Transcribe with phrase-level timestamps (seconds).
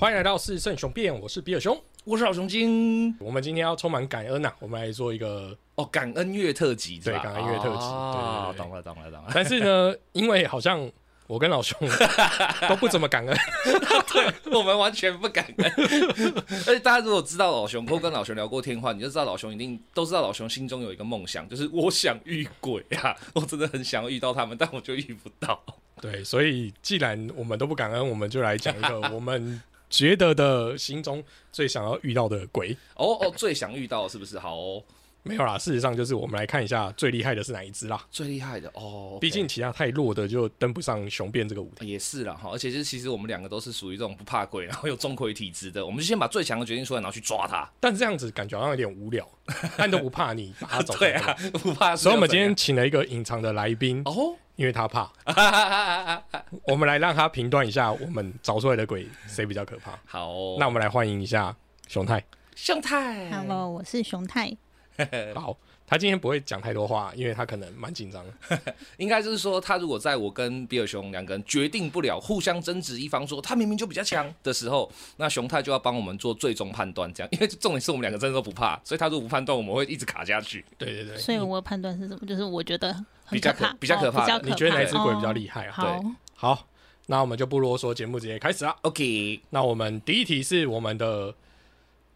[0.00, 1.78] 欢迎来到四圣雄辩，我是比尔熊。
[2.04, 9.30] 我是老熊精我们今天要充满感恩呐、我们来做一个，哦，感恩月特辑对感恩月特辑哦对对对懂了懂了懂了。
[9.34, 10.90] 但是呢， 因为好像
[11.26, 11.78] 我跟老兄
[12.66, 13.38] 都不怎么感恩，
[14.50, 15.72] 我们完全不感恩。
[16.66, 23.14] 而且大家如果知道老熊或跟老熊聊过天话，你就知道老熊一定都知道老熊心中有一个梦想，就是我想遇鬼啊！
[23.34, 25.62] 我真的很想要遇到他们，但我就遇不到。
[26.00, 31.22] 对，所以既然我们都不感恩，我们就来讲一个我们觉得的心中
[31.52, 32.74] 最想要遇到的鬼。
[32.94, 34.38] 哦哦，最想遇到是不是？
[34.38, 34.82] 好哦，
[35.22, 38.02] 没有啦，事实上就是我们来看一下最厉害的是哪一只啦。
[38.10, 41.84] 最厉害的哦，毕竟其他太弱的就登不上雄辩这个舞台。
[41.84, 47.68] 也是啦哈，而且就是其实我们两个都是属于这种不怕鬼，然后有钟馗体质的，我们就先把最强的决定出来，然后去抓他。
[47.80, 49.28] 但这样子感觉好像有点无聊，
[49.76, 51.12] 但都不怕你把他找出对。
[51.12, 51.94] 啊，不怕。
[51.96, 55.10] 所以我们今天请了一个隐藏的来宾，哦，因为他怕，
[56.68, 59.98] 我们来让他评断一下我们找出来的鬼 谁比较可怕。
[60.04, 61.56] 好哦，那我们来欢迎一下
[61.88, 62.22] 熊太。
[62.54, 64.54] 熊太 Hello，我是熊太。
[65.34, 68.74] 好，他今天不会讲太多话，因为他可能蛮紧张的。
[68.98, 80.62] 应该就是说，他如果在我跟比尔熊两个人决定不了，互相争执，一方说他明明就比较强的时候，那熊太就要帮我们做最终判断，这样，因为重点是我们两个真的都不怕，所以他如果不判断，我们会一直卡下去。
[80.76, 82.26] 对对对，所以我的判断是什么？
[82.26, 84.48] 就是我觉得很比较可怕，比较可怕哦比较可怕。
[84.48, 85.32] 你觉得哪一只鬼比较？
[85.32, 85.76] 厉害啊？
[85.80, 86.66] 对，好，
[87.06, 88.76] 那我们就不啰嗦，节目直接开始啦。
[88.82, 91.34] OK，那我们第一题是我们的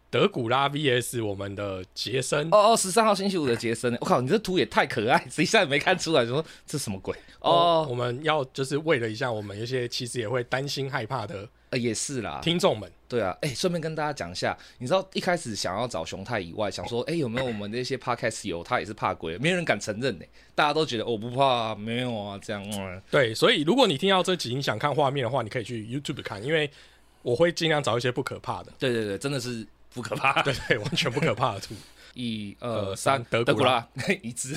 [0.09, 2.47] 德古拉 VS 我们的杰森。
[2.51, 7.15] 哦哦，十三号星期五的杰森，我靠，你这图也太可爱， 谁一下也没看出来，说这什么鬼？
[7.39, 26.69] 哦，哦，我们要就是为了一下我们一些其实也会担心害怕的呃，也是啦，听众们，对啊，哎、顺便跟大家讲一下，你知道一开始想要找熊太以外，想说，哎、有没有我们那些 podcast 有他也是怕鬼，没人敢承认呢、大家都觉得我不怕、啊，没有啊，这样，嗯，对，所以如果你听到这集你想看画面的话，你可以去 YouTube 看，因为
[27.21, 30.41] 我会尽量找一些不可怕的，对对对，真的是不可怕。
[30.43, 31.73] 对对，完全不可怕的图。
[32.13, 34.55] 一呃二三，德古拉德古拉一只。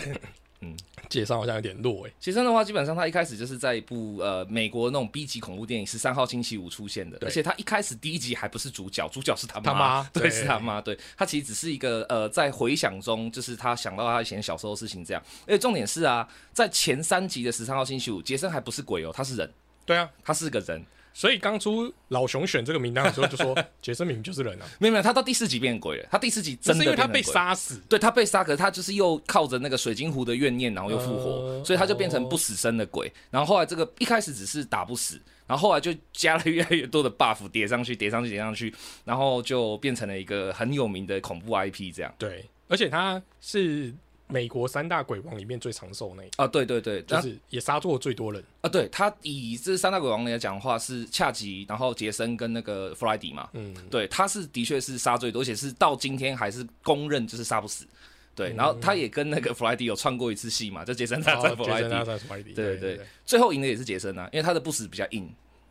[1.08, 10.30] 介绍好像有点弱哎、杰森的话，基本上他一开始就是在一部呃美国那种 B 级恐怖电影《十三号星期五》出现的，而且他一开始第一集还不是主角，主角是他妈，他妈 对，对。
[10.30, 10.98] 是他妈，对。
[11.16, 15.22] 他其实只是一个呃在回想中，就是他想到他以前小时候的事情这样。
[15.46, 19.50] 而且重点是啊，在前三集的《十三号星期五》，杰森还不是鬼哦，他是人，
[19.86, 20.84] 对啊，他是个人，
[21.18, 23.52] 所以刚出老熊选这个名单的时候就说
[23.82, 27.82] 杰森明明就是人啊，没有没有，他到第四集变鬼了，他第四集只真的是因为他被杀死。
[27.88, 33.12] 对他被杀，可是他就是又靠着那个水晶湖的怨念，然后又复活，呃所以他就变成不死身的鬼。
[33.32, 38.72] 然后后来这个一开始只是打不死，然后后来就加了越来越多的 buff 叠上去，叠上去，叠上去，
[39.04, 42.14] 然后就变成了一个很有名的恐怖 IP 这样。
[42.16, 43.92] 对，而且他是
[44.28, 48.42] 美国三大鬼王里面最长寿那一个，啊，对对对，就是也杀过最多人。
[48.60, 57.86] 啊，对他以这三大鬼王来讲的话，是恰吉，然后杰森跟那个弗莱迪嘛，嗯，对，他是的确是杀最多，而且是到今天还是公认就是杀不死。
[58.34, 65.28] 对，然后他也跟那个弗莱迪有串过一次戏嘛，就杰森大战弗莱迪，对对，最后赢的也是杰森啊，因为他的不死比较硬。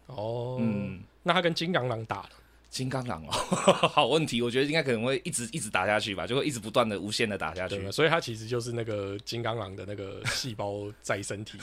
[0.08, 2.30] 哦，嗯，那他跟金刚狼打了，
[2.70, 3.32] 金刚狼哦，
[3.90, 7.92] 好问题，我觉得应该可能会一直一直打下去吧，就会一直不断的无限的打下去对？。
[7.92, 11.58] 所以他其实就是那个金刚狼的那个细胞再生体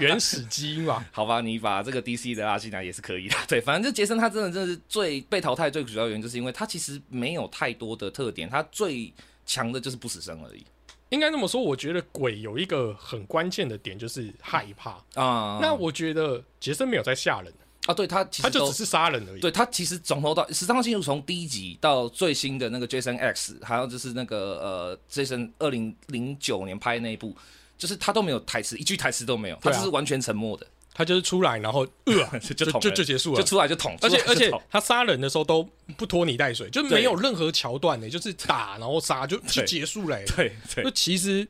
[0.00, 1.04] 原始基因嘛。
[1.12, 3.36] 好吧，你把这个 DC 的拉进来也是可以的。
[3.48, 9.12] 对，反正就杰森他真的真的是最被淘汰最主要原因，就是因为他其实没有太多的特点，他最
[9.46, 10.64] 强的就是不死身而已
[11.10, 14.92] 应该这么说，我觉得鬼有一个很关键的点就是害怕。
[15.14, 15.60] 啊。
[15.62, 17.52] 那我觉得杰森没有在吓人，
[17.86, 19.40] 啊，对他其实他就只是杀人而已。
[19.40, 27.36] 对他其实从头到十三号星期五从第一集到最新的那个 Jason X，还有就是那个呃 Jason 二零零九年拍的那一部，
[27.76, 33.44] 就是他都没有台词，一句台词都没有，他就是完全沉默的，他就是出来，然后呃， 就就就就结束了就。
[33.44, 35.68] 出来就捅，而且而且他杀人的时候都
[35.98, 40.24] 不拖泥带水，就没有任何桥段呢，就是打然后杀就就结束了欸。
[40.34, 41.46] 对对就其实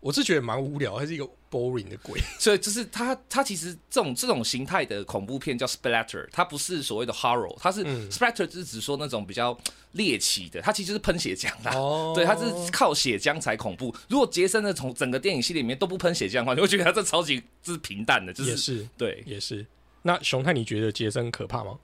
[0.00, 2.18] 我是觉得蛮无聊，还是一个 boring 的鬼。
[2.40, 9.56] 所以就是他，他其实这种这种形态的恐怖片叫 splatter，它不是所谓的 horror，它是、嗯 splatter，就是指说那种比较
[9.92, 11.72] 猎奇的，它其实就是喷血浆啦。
[11.74, 13.94] 哦 对，它是靠血浆才恐怖。
[14.08, 19.22] 如果杰森的从整个电影系列里面都不喷血浆的话，你会觉得他这超级就是平淡的，就是也是对。
[19.26, 19.66] 也是。
[20.02, 21.78] 那熊太，你觉得杰森可怕吗？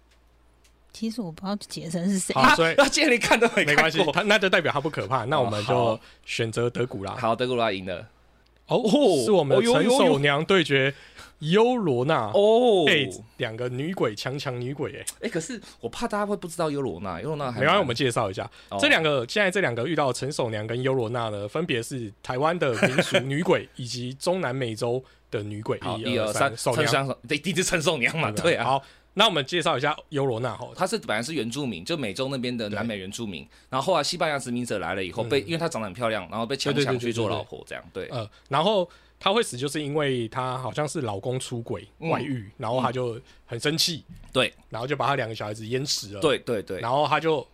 [0.91, 2.35] 其实我不知道杰森是谁。
[2.35, 5.25] 好，所以那既然你看都没没关系看，过，他那就代表他不可怕。
[5.27, 7.15] 那我们就选择德古拉。
[7.15, 8.09] 好，德古拉赢了
[8.69, 10.95] 哦哦是我们的陈守娘对决
[11.41, 12.31] 优罗娜。
[12.35, 12.85] 哦。
[12.89, 19.27] 哎，两个女鬼，强强女鬼，哎，哎，可是我怕大家会不知道优罗娜，优罗娜还没关系，我们介绍一下哦这两个。
[19.29, 25.79] 现在这两个遇到的陈守娘跟优罗娜呢，分别是台湾的民俗女鬼 以及中南美洲的女鬼。
[25.99, 28.65] 一一二三，守娘，对，第一是陈守娘嘛，对啊。
[28.65, 28.83] 好，
[29.19, 38.07] 那我们介绍一下尤罗纳哈，他是本来是原住民，就美洲那边的南美原住民，然后后来西班牙殖民者来了以后，被因为他长得很漂亮，然后被强对对对抢去做老婆，这样对。
[38.11, 38.89] 呃，然后
[39.19, 44.55] 她会死，就是因为她好像是老公出轨嗯外遇，然后她就很生气，对。
[44.69, 47.45] 然后就把她两个小孩子淹死了。，对对对，然后她就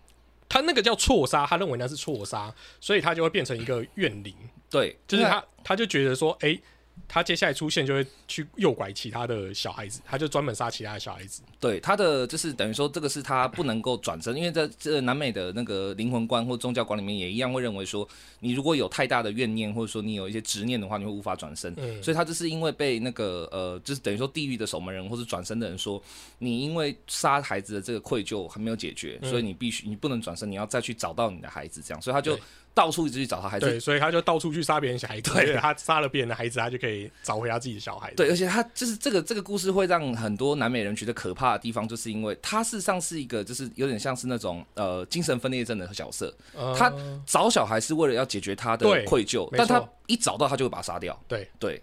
[0.46, 4.34] 她那个叫错杀，她认为那是错杀，所以她就会变成一个怨灵，
[4.68, 6.60] 对，就是她她就觉得说，哎、
[7.06, 11.42] 她接下来出现就会去诱拐其他的小孩子，他就专门杀其他的小孩子。
[11.60, 18.08] 对他的就是等于说，这个是他不能够转身，因为在这南美的那个灵魂观或宗教观里面也一样会认为说，
[18.40, 21.72] 你如果有太大的怨念，或者说你有一些执念的话，你会无法转身。
[21.76, 26.02] 嗯所以他就是因为被那个呃，就是等于说地狱的守门人或是转身的人说，
[26.38, 32.42] 你因为杀孩子的这个愧疚还没有解决，嗯所以你必须你不能转身，你要再去找到你的孩子，这样，所以他就对
[32.74, 33.66] 到处一直去找他孩子。
[33.66, 33.80] 对，。
[33.80, 35.20] 所以他就到处去杀别人小孩。
[35.20, 35.54] 子，对。
[35.56, 38.12] 他，杀了别人的孩子，他就可以找回他自己的小孩。
[38.14, 46.92] 对，而且他就是这个这个故事会让很多南美人觉得可怕的地方，就是因为他事实上是一个就是有点像是那种呃精神分裂症的角色，呃他
[47.24, 51.18] 找小孩是为了要解决他的愧疚，但他一找到他就会把他杀掉。
[51.28, 51.48] 对。
[51.58, 51.82] 对。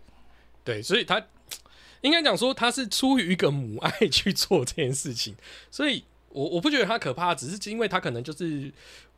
[0.63, 1.19] 对，所以他
[2.01, 5.33] 应该讲说他是出于一个母爱去做这件事情，
[5.71, 8.71] 所以我我不觉得他可怕，只是因为他可能就是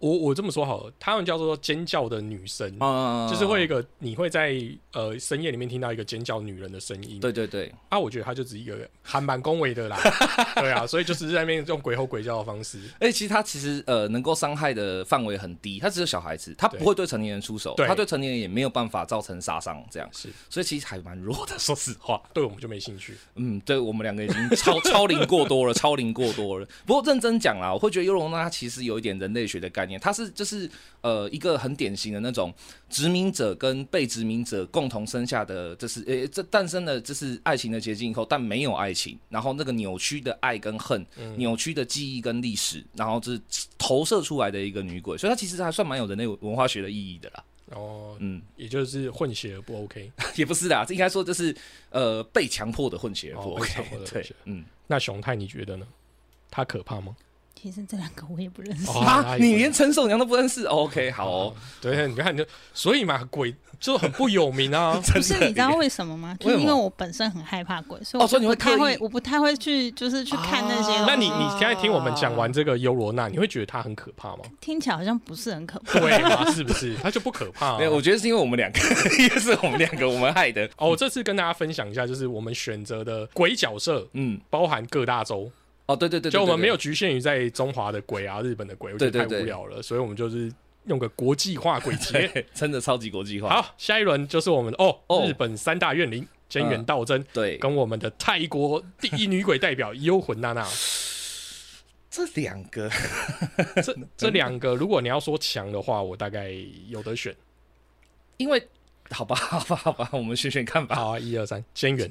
[0.03, 4.53] 我我这么说好了，他们叫做尖叫的女生，啊就是会一个你会在
[4.91, 7.71] 呃深夜里面听到一个尖叫女人的声音，对对对。
[7.87, 9.97] 啊，我觉得他就只是一个还蛮恭维的啦，
[10.59, 20.27] 对啊，所以就是在那边用鬼吼鬼叫的方式，而且其实他其实呃能够伤害的范围很低，他只有小孩子，他不会对成年人出手，对他对成年人也没有办法造成杀伤这样，是。
[20.49, 22.21] 所以其实还蛮弱的，说实话。
[22.33, 26.67] 对我们就没兴趣，嗯，对我们两个已经超超龄过多了，超龄过多了。
[26.85, 30.69] 不过认真讲啦，我会觉得尤隆娜它其实有一点人类学的概念，它是就是
[31.01, 32.53] 呃一个很典型的那种
[32.89, 41.05] 殖民者跟被殖民者共同生下的，这是呃这诞生了这是爱情的结晶以后，但没有爱情，然后那个扭曲的爱跟恨，
[41.37, 43.41] 扭曲的记忆跟历史，然后这是
[43.77, 47.43] 投射出来的一个女鬼，所以它其实还算蛮有人类文化学的意义的啦。
[47.71, 51.55] 哦，嗯，也就是混血儿不 OK， 也不是啦，这应该说这是
[51.89, 53.83] 呃被强迫的混血儿，不 OK？
[54.11, 54.63] 对，嗯。
[54.85, 55.87] 那熊太你觉得呢？
[56.51, 57.15] 他可怕吗？
[57.63, 58.89] 其实这两个我也不认识。
[58.91, 61.53] 哦啊你连陈守娘都不认识？OK，好哦。
[61.79, 64.99] 对，你看就所以嘛，鬼就很不有名啊。
[65.15, 66.35] 不是，你知道为什么吗？
[66.41, 70.91] 就是因为我本身很害怕鬼，所以我哦所以你会不太会，我不太会去，就是去看那些。
[71.07, 74.43] 那你你现在听我们讲完这个优罗娜，你会觉得她很可怕吗？
[74.59, 75.97] 听起来好像不是很可怕。
[76.01, 76.45] 对嘛？
[76.51, 76.93] 是不是？
[76.97, 78.79] 她就不可怕、啊没有，我觉得是因为我们两个，
[79.17, 80.65] 因为是我们两个我们害的。
[80.75, 85.49] 哦，我这次跟大家分享一下，就是我们选择的鬼角色嗯，包含各大洲，
[85.85, 90.51] 哦，对对对，对就我们没有局限于在中华的鬼啊、日本的鬼，我觉得太无聊了，所以我们就是
[90.85, 92.27] 用个国际化鬼节。
[92.33, 97.21] 对真的超级国际化。，好，下一轮就是我们的哦，哦日本三大怨灵菅原道真。
[97.33, 100.65] 对，跟我们的泰国第一女鬼代表幽魂娜娜，
[102.09, 102.89] 这两个
[103.83, 106.49] 这这两个，如果你要说强的话，我大概
[106.87, 107.35] 有得选。
[108.37, 108.67] 因为
[109.09, 110.95] 好吧，好吧，好吧，我们选选看吧。
[110.95, 112.09] 好啊，一二三，菅原。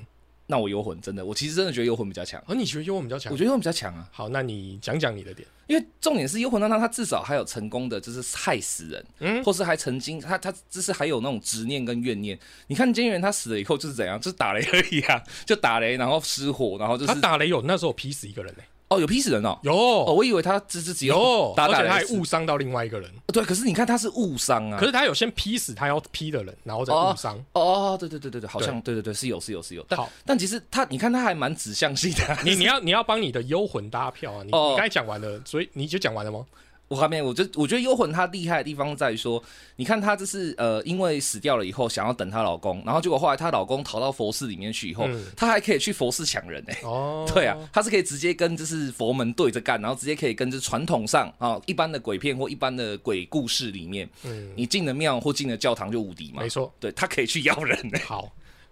[0.53, 3.39] 那我幽魂真的，我其实真的觉得幽魂比较强，哦，你觉得幽魂比较强我？
[3.39, 4.07] 觉得幽魂比较强啊。
[4.13, 5.49] 好，那你讲讲你的点。
[5.67, 12.39] 因为重点是幽魂当中，他至少还有成功的，就是害死人，嗯或是还曾经他他就是还有那种执念跟怨念。
[12.67, 18.63] 你看监狱人他死了以后就是怎样，就是打雷而已啊，就打雷，然后失火，然后就是他打雷有那时候劈死一个人呢、
[18.95, 19.75] 哦有劈死人哦，有。
[19.75, 23.11] 哦我以为他只是只有，打而且他还误伤到另外一个人。
[23.33, 27.37] 对，可是你看他是误伤啊，可是他有先劈死他要劈的人，然后再误伤。
[27.53, 28.93] 哦哦对对对对对，好像对。
[28.95, 32.25] 对对是有是有是有，但好，但其实他你看他还蛮指向性的。
[32.27, 34.43] 啊，你你要你要帮你的幽魂搭票啊！
[34.45, 34.69] 你哦。
[34.71, 36.45] 你刚才讲完了，所以你就讲完了吗？
[36.93, 39.43] 我还没，我就我觉得幽魂她厉害的地方在于说，
[39.77, 56.71] 你看她这是呃，因为死掉了以后想要等她老公，然后结果后来她老公逃到佛寺里面去以后，嗯她还可以去佛寺抢人哎、哦， 对啊，她是可以直接跟就是佛门对着干，然后直接可以跟就是传统上啊一般的鬼片或一般的鬼故事里面，嗯，你进了庙或进了教堂就无敌嘛没，错。
[56.79, 58.31] 对，她可以去要人哎、好，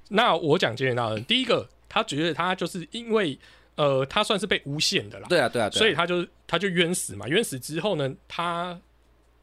[0.08, 3.38] 那我讲菅原大人，第一个，他觉得他就是因为
[3.80, 7.26] 呃，他算是被诬陷的啦，对啊对啊对啊，所以他就他就冤死嘛。
[7.26, 8.78] 冤死之后呢，他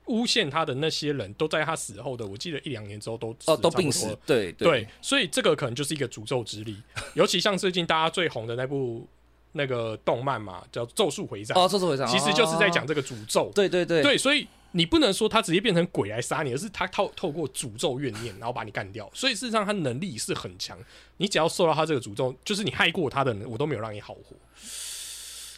[0.05, 6.77] 诬陷他的那些人都在他死后的，我记得一两年之后都哦都病死对对，所以这个可能就是一个诅咒之力。
[7.15, 9.07] 尤其像最近大家最红的那部
[9.53, 13.51] 那个动漫嘛，叫《咒术回战》，哦，咒术回战其实就是在讲哦这个诅咒。
[13.55, 14.03] 对对对。
[14.03, 19.09] 对，所以你不能说他直接变成鬼来杀你，而是他透透过诅咒怨念，然后把你干掉。
[19.13, 20.77] 所以事实上他能力是很强，
[21.17, 24.35] 你只要受到他这个诅咒，就是你害过他的人，我都没有让你好活。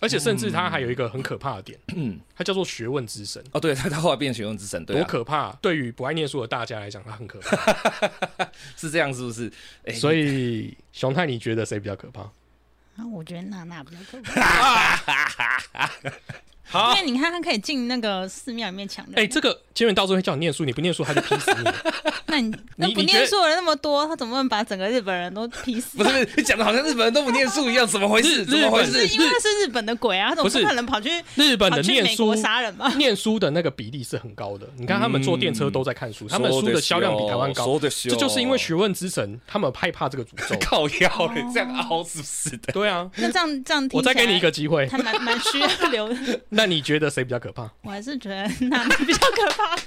[0.01, 5.51] 而且甚至他还有一个很可怕的点，嗯他叫做学问之神，哦对，他他后来变学问之神，对、多啊，可怕！
[5.61, 8.49] 对于不爱念书的大家来讲，他很可怕。
[8.77, 9.51] 是这样是不是？
[9.83, 12.21] 哎所以熊太，你觉得谁比较可怕？
[12.21, 14.95] 啊，我觉得娜娜比较可怕，
[16.69, 19.15] 好因为，你看他可以进那个寺庙里面抢人。
[19.15, 21.69] 哎，这个金元到时候会叫你念书，你不念书他就劈死你。
[22.27, 25.97] 那你那不念书的人那么多，他怎么能把整个日本人都劈死？
[25.97, 28.45] 不是不是，你讲的好像日本人都不念书一样，怎么回事？
[28.45, 29.07] 怎么回事？
[29.07, 32.93] 因为他是日本的鬼啊，他怎是不可能跑去日本的念书杀人嘛？
[32.95, 40.55] 念书的那个比例是很高的，你看他们坐电车都在看书，他们书的销量比台湾高，这就是因为学问之神他们害怕这个诅咒。
[40.61, 42.71] 靠腰嘞，这样凹是不是的？
[42.73, 46.15] 对啊，那这样这样听我再给你一起个机会来，，还蛮蛮需要留的。
[46.59, 47.71] 那你觉得谁比较可怕？
[47.83, 49.77] 我还是觉得娜娜比较可怕。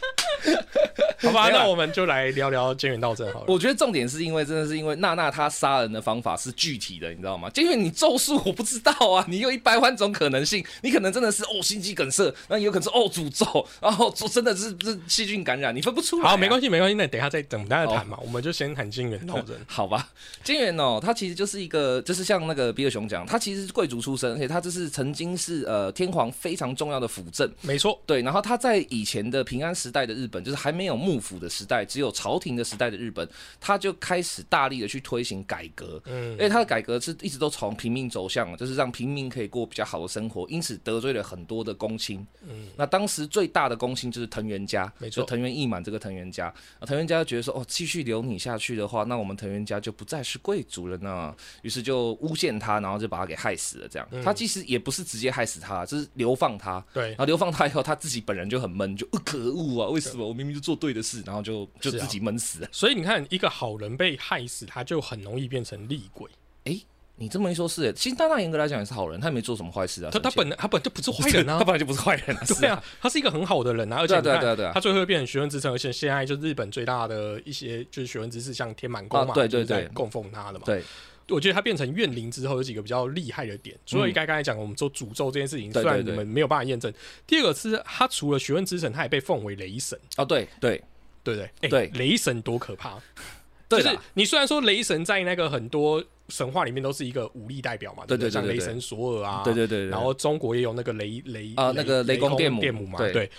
[1.21, 3.47] 好吧，那我们就来聊聊菅原道真好了。
[3.47, 7.50] 我觉得重点是因为真的是因为娜娜她杀人的方法是具体的，你知道吗？
[7.50, 16.69] 就因为你咒术我不知道啊，你有一百万种可能性，你可能真的是哦心肌梗塞，那有可能是哦诅咒，然后说真的是是细菌感染，你分不出来、好，没关系。
[16.69, 19.55] 没关系，那等一下再等大家谈嘛，我们就先谈菅原道真。
[19.67, 20.09] 好吧，
[20.43, 33.26] 金元哦，他其实就是一个，就是像那个比尔熊讲，他其实是贵族出身，而且他就是曾经是呃天皇非常重要的辅政，没错，对，然后他在以前的平安时代的日本，就是还没有幕府的时代，只有朝廷的时代的日本，
[33.59, 35.99] 他就开始大力的去推行改革。
[36.04, 42.26] 嗯因，为他的改革是一直都从平民走向，就是让平民可以过比较好的生活，因此得罪了很多的公卿。
[42.42, 46.52] 嗯，那当时最大的公卿就是藤原家，没错藤原义满这个藤原家。
[46.78, 51.35] 那藤原家就觉得说，哦，继续留你下去的话，那我们藤原家就不再是贵族了呢。
[51.62, 53.88] 于是就诬陷他，然后就把他给害死了。
[53.88, 56.85] 这样，嗯他其实也不是直接害死他，就是流放他。
[56.93, 59.89] 对然，后流放他以后，他自己本人就很闷，就、呃、可恶啊！
[59.91, 62.69] 为什么我明明就做对的事，然后就就自己闷死了？
[62.73, 66.29] 所以你看，一个好人被害死，他就很容易变成厉鬼。
[66.65, 66.81] 哎
[67.15, 70.11] 你这么一说，是耶，其实大大严格来讲也是好人，他也没做什么坏事啊。
[70.11, 80.65] 他他本来 他本来就不是坏人啊他，本来就不是坏人啊，是对啊，他是一个很好的人啊，而且你看他最后会变成学问之城，而且现在就日本最大的一些就是学问之士，像天满宫嘛，啊对对对供奉他的嘛。
[80.65, 80.83] 对
[81.29, 83.76] 我觉得他变成怨灵之后，有几个比较厉害的点。
[83.87, 86.93] 除了刚刚才讲我们做诅咒这件事情，虽然你们没有办法验证。
[87.26, 90.83] 第二个是他除了学问之神，他也被奉为雷神，哦，对对
[91.23, 91.50] 对不对？
[91.61, 92.99] 哎对雷神多可怕！
[93.71, 103.31] 就是，你虽然说雷神在那个很多神话里面都是一个武力代表嘛，对对对对对对雷神索尔啊，对对对对，然后中国也有那个雷雷啊那个雷公电母电母嘛，对对。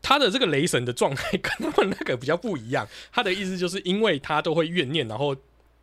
[0.00, 5.36] 他的这个雷神的状态 跟他们那个比较不一样，他的意思就是因为他都会怨念，然后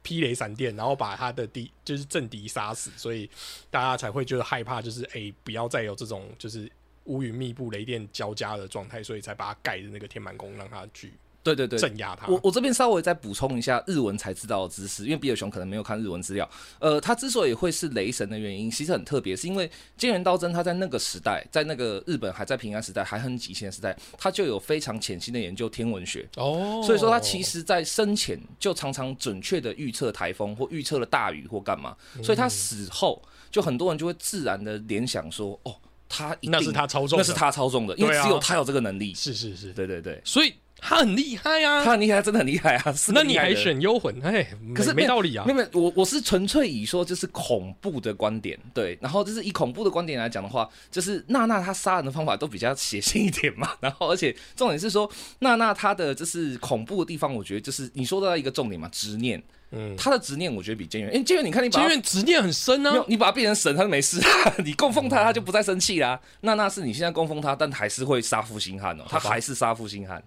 [0.06, 3.28] 劈雷闪电，然后把他的敌就是政敌杀死，所以
[3.72, 6.72] 大家才会觉得害怕，就是哎、不要再有这种就是
[7.06, 11.12] 乌云密布、雷电交加的状态，所以才把他盖的那个天满宫让他去
[11.46, 11.78] 对对对。
[11.78, 12.28] 镇压他。
[12.28, 16.50] 我我这边稍微再补充一下日文才知道的知识，因为比尔熊可能没有看日文资料。
[16.80, 26.28] 呃，他之所以会是雷神的原因，其实很特别，是因为菅原道真他在那个时代，在那个日本还在平安时代，还很极限的时代，他就有非常潜心的研究天文学。
[26.38, 33.22] 哦，所以说他其实在生前就常常准确的预测台风或预测了大雨或干嘛，所以他死后
[33.52, 35.76] 就很多人就会自然的联想说，哦，
[36.10, 39.14] 他一定那是他操纵的，那是他操纵的，因为只有他有这个能力。
[39.14, 40.54] 是是是，对对对，所以
[40.88, 41.84] 他很厉害啊。
[41.84, 42.94] 他很厉害，真的很厉害啊！
[42.94, 44.14] 是那你还选幽魂？
[44.24, 45.54] 哎，可是没没道理啊没。
[45.54, 63.04] 有，我我是纯粹以说就是恐怖的观点，对，然后就是以恐怖的观点来讲的话，就是娜娜她杀人的方法都比较血腥一点嘛， 然后而且重点是说娜娜她的就是恐怖的地方，我觉得就是你说到一个重点嘛，执念，嗯，她的执念我觉得比监狱，因为监狱你看你把她因为执念很深啊。
[63.08, 66.20] 你把她变成神，她就没事，啊 你供奉她，她就不再生气啦。
[66.42, 70.24] 娜娜是你现在供奉她，但还是会杀负心汉哦，她还是杀负心汉。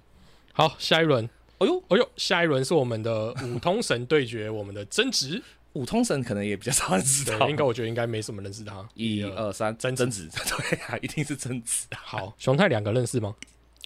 [0.58, 1.24] 好，下一轮，
[1.58, 5.40] 哎呦，哎呦，下一轮是我们的五通神对决我们的争执。
[5.74, 8.84] 五通神可能也比较少人知道，，应该我觉得应该没什么认识他。
[8.94, 12.02] 一二二三，贞贞子， 对啊，一定是贞子啊。
[12.02, 13.32] 好，熊太两个认识吗？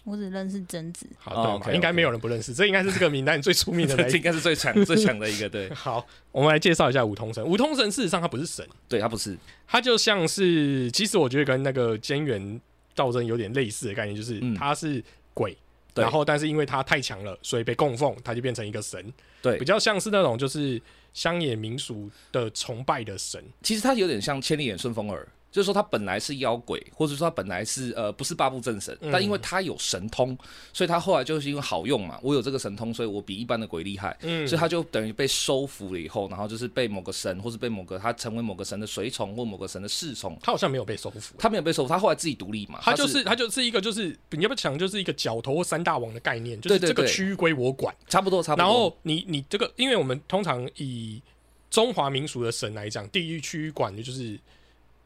[0.03, 7.45] 我只认识贞子，好，应该没有人不认识，这应该是这个名单最出名的这 应该是最强最强的一个，对， 好，我们来介绍一下五通神。
[7.45, 9.37] 五通神事实上他不是神，对他不是，
[9.67, 12.59] 他就像是，其实我觉得跟那个菅原
[12.95, 14.55] 道真有点类似的概念，就是嗯。
[14.55, 15.01] 他是
[15.33, 15.57] 鬼，对
[15.95, 19.57] 然后但是因为他太强了，所以被供奉，他就变成一个神，对。
[19.57, 20.81] 比，较像是那种就是
[21.13, 23.43] 乡野民俗的崇拜的神。
[23.61, 30.35] 其实他有点像千里眼顺风耳，就是说他本来是妖鬼，或者说他本来是呃不是八部正神，嗯但因为他有神通，
[30.73, 34.17] 所以他后来就是因为好用嘛，我有这个神通，所以我比一般的鬼厉害。
[34.21, 40.35] 嗯所以他就等于被收服了以后，然后就是被某个神，或是被某个他成为某个神的随从或某个神的侍从。
[40.41, 42.79] 他好像没有被收服，他没有被收服，他后来自己独立嘛。
[42.81, 47.93] 他就是他就是一个就是你要不要讲就是一个角头或三大王的概念，就是这个区域归我管。
[48.07, 48.65] 差不多差不多。
[48.65, 51.21] 然后你你这个，因为我们通常以
[51.69, 54.39] 中华民俗的神来讲，地域区域管的就是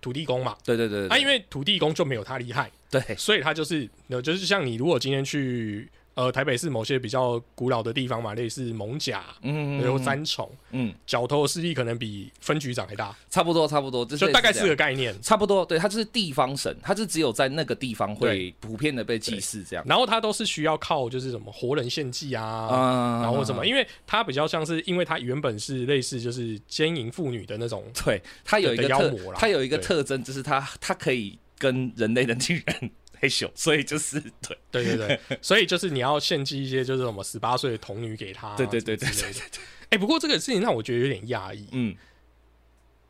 [0.07, 0.55] 土地公嘛。
[0.63, 3.01] 对对对对，啊，因为土地公就没有他厉害，对。
[3.17, 15.15] 所以他就是，呃就是像你如果今天去呃台北市某些比较古老的地方嘛，类似蒙甲，嗯，然后三重，嗯，角头的势力可能比分局长还大，差不多差不多，就就大概是个概念。
[15.21, 19.86] 差不多，对，它就是地方神，它就只有在那个地方会普遍的被祭祀这样。
[19.88, 34.19] 然后它都是需要靠就是什么活人献祭啊，嗯然后什么，因为它比较像是，因为它原本是类似就是奸淫妇女的那种，对，它有一个妖魔啦，它有一个特征，就是它它可以跟人类的女人黑咻，所以就是
[34.71, 39.57] 对对对对，所以就是你要献祭一些就是什么十八岁的童女给他，对对对对什么之类的。
[39.89, 41.67] 哎、不过这个事情让我觉得有点压抑。
[41.71, 41.95] 嗯，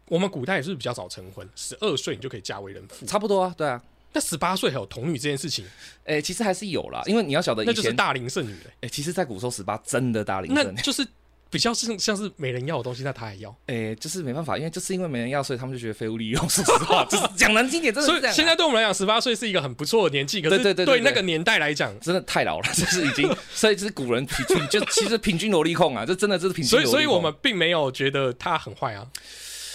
[0.07, 1.47] 我们古代也是比较早成婚？
[1.55, 3.81] 十二岁你就可以嫁为人妇，差不多啊，对啊。
[4.13, 5.65] 那十八岁还有童女这件事情，
[6.05, 11.05] 哎、其实还是有啦，因为你要晓得以前，那就是大龄剩女了、哎、其实，在古时候十八真的大龄剩，那 就是
[11.49, 13.55] 比较像像是没人要的东西，那他还要。
[13.67, 16.49] 哎、就是没办法，因为就是因为没人要，所以他们就觉得废物利用。
[16.49, 18.35] 说实话，就是讲难听点，真的所以是这样啊。
[18.35, 26.85] 现在对我们来讲，十八岁是一个很不错的年纪，可是对对对对对那个年代来讲，真的太老了， 就是已经，所以就是古人平均就其实平均萝莉控啊，这真的就是平均所以。
[26.85, 29.05] 所以我们并没有觉得他很坏啊。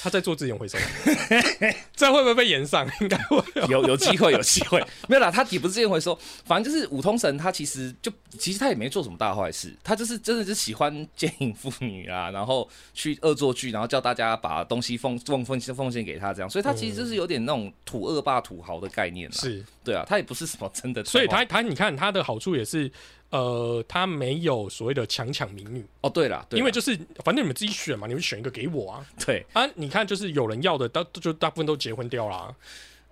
[0.03, 0.77] 他在做资源回收，
[1.95, 2.85] 这会不会被延上？
[3.01, 3.41] 应该会。
[3.69, 22.91] 有有机会，有机会，没有啦，他也不是资源回收，反正就是五通神，他其实就其实他也没做什么大坏事，他就是真的是喜欢奸淫妇女啊，然后去恶作剧，然后叫大家把东西奉奉奉奉献给他这样，所以他其实就是有点那种土恶霸土豪的概念啦，是，对啊，他也不是什么真的，所以他他你看他的好处也是，
[23.33, 29.07] 呃，他没有所谓的强抢民女，哦对了，对因为就是反正你们自己选嘛，你们选一个给我啊。
[29.25, 29.67] 对，啊！
[29.75, 32.55] 你看就是有人要的，大就大部分都结婚掉啦。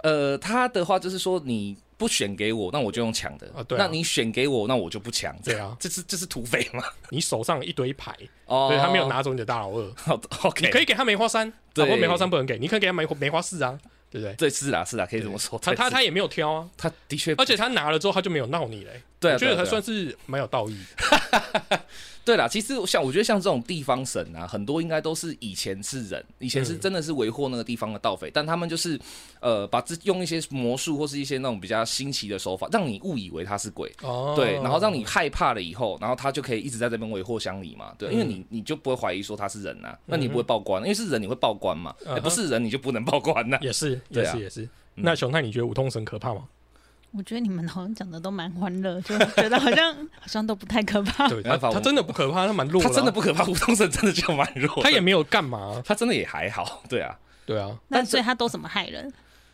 [0.03, 3.87] 呃，他的话就是说你不选给我，那我就用抢的，啊对啊。
[3.87, 8.69] 那你选给我，那我就不抢，对啊，这是这是土匪嘛，你手上一堆牌，哦。
[8.71, 11.87] 对他没有拿走你的大老二，好， OK，你可以给他梅花三，对。
[11.87, 13.79] 不过梅花三不能给，你可以给他梅花梅花四啊，
[14.11, 14.35] 对不对？
[14.35, 19.71] 对，是啦是啦，可以这么说，他他他也没有挑啊，他的确而且他拿了之后他就没有闹你嘞，对啊我觉得还对啊对啊。
[19.71, 21.81] 算是蛮有道义的。
[22.23, 26.81] 对啦，其实像我觉得像这种地方神啊，很多应该都是以前是人，以前是嗯。
[26.81, 28.99] 真的是为祸那个地方的盗匪，但他们就是
[29.41, 33.91] 呃把这用一些魔术或是一些那种比较新奇的手法，让你误以为他是鬼。
[34.03, 34.35] 哦。
[34.37, 38.29] 对，然后让你害怕了以后，然后他就可以一直在这边为祸乡里嘛，对，因为嗯。
[38.29, 44.69] 你你就不会怀疑说他是人呐、那你不会报官，因为是人你会报官嘛，哎不是人你就不能报官呐、也是也是也是。
[44.95, 46.45] 那熊太，你觉得五通神可怕吗？
[47.13, 51.29] 我觉得你们好像讲的都蛮欢乐，就觉得好像 好像都不太可怕。
[51.29, 59.13] 对他他真的不可怕，他蛮弱的他啊，真的不可怕，五通神真的就蛮弱，他也没有干嘛，他真的也还好，对啊，对啊，但那所以他都怎么害人？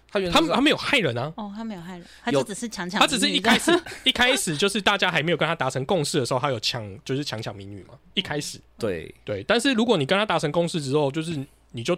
[0.08, 3.06] 他原本他他没有害人啊，哦，他没有害人，他就只是强抢他。
[3.06, 3.72] 只是一开始
[4.04, 8.60] 一开始就是大家还没有跟他达成共识的时候，他有抢就是强抢民女嘛，一开始。
[8.78, 9.12] 对。
[9.24, 11.96] 对，但是如果你跟他达成共识之后，就是你就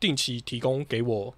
[0.00, 1.32] 定期提供给我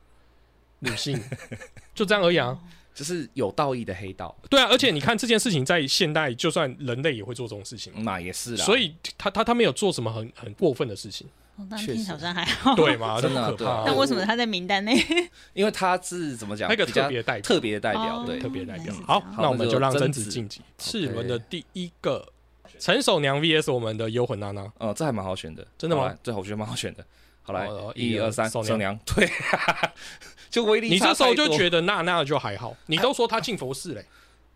[0.80, 1.20] 女性，
[1.94, 2.58] 就这样而已啊。
[2.94, 7.92] 就是有道义的黑道，对啊，而且你看这件事情在现代，就算人类也会做这种事情。
[7.92, 11.92] 嘛，那也是啦，所以他他他没有做什么很很过分的事情，哦，但确实。
[11.92, 12.74] 听起来好像还好。
[12.74, 13.20] 对吗？
[13.20, 13.84] 真的可怕啊。
[13.84, 14.96] 那为什么他在名单内？
[15.52, 18.38] 因为他是怎么讲，那个特别代表特别的代表，哦对。
[18.38, 18.94] 特别代表。
[19.06, 20.62] 好，那我们就让贞子晋级。
[20.78, 22.26] 次轮的第一个
[22.78, 24.72] 陈守娘 VS 我们的幽魂娜娜。
[24.78, 26.14] 哦，这还蛮好选的，真的吗？
[26.22, 27.04] 对，我觉得蛮好选的。
[27.42, 29.30] 好来好，一一二三，手手娘，对，
[30.50, 34.04] 就威力你这时候就，觉得娜娜就还好，你都说她进佛寺嘞，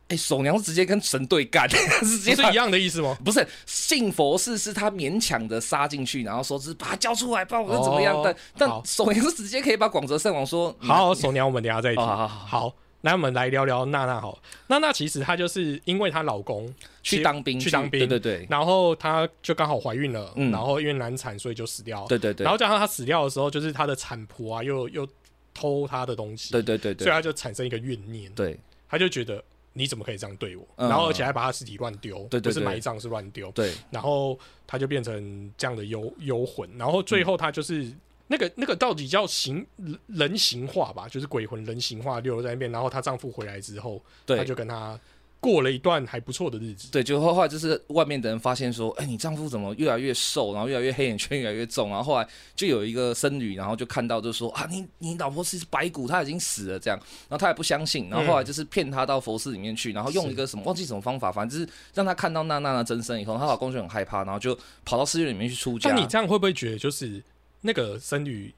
[0.09, 3.17] 哎，手娘是直接跟神对干，是 直接是一样的意思吗？
[3.25, 8.17] 不是信佛寺是他勉强的杀进去，然后说是把他交出来，不然我就怎么样。
[8.17, 8.37] 哦但
[8.69, 12.01] 但手娘是直接可以把广泽圣王说，嗯好，手娘我们等下再提。
[12.01, 14.39] 哦好好好好，那我们来聊聊娜娜好了。
[14.67, 16.73] 娜娜其实她就是因为她老公
[17.03, 22.09] 去当兵，去当兵对对对然后她就刚好怀孕了，嗯然后因为难产，所以就死掉了。
[22.09, 25.07] 对对对，然后加上她死掉的时候，就是她的产婆啊，又又
[25.55, 27.05] 偷他的东西，对对对对。
[27.05, 28.59] 所以他就产生一个怨念，对。
[28.89, 30.67] 他就觉得你怎么可以这样对我？
[30.77, 30.89] 嗯。
[30.89, 32.53] 然后而且还把他尸体乱丢，对对对。
[32.53, 37.93] 不是埋葬是乱丢，对，然后他就变成这样的幽幽魂，然后最后他就是。
[38.33, 44.97] 那个那个到底叫形人人形化吧，就是鬼魂人形化留在那边，然后她丈夫回来之后，她对就跟她
[45.41, 46.91] 过了一段还不错的日子。
[46.93, 56.99] 对，就后来就是外面的人发现说，哎、你丈夫怎么越来越瘦，然后越来越黑眼圈越来越重，然后后来就有一个僧侣，然后就看到就说啊，你你老婆是白骨，她已经死了这样，
[57.29, 66.01] 然后他也不相信，然后后来就是骗她到佛寺里面去，然后用一个什么忘记什么方法，反正就是让她看到娜娜的真身以后，她老公就很害怕，然后就跑到寺院里面去出家那。
[66.01, 67.23] 你这样会不会觉得就是
[67.63, 68.55] 那个僧侣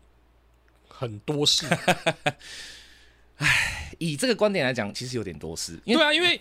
[0.88, 1.66] 很多事？
[3.98, 6.40] 以这个观点来讲，其实有点多事，因为对啊，因为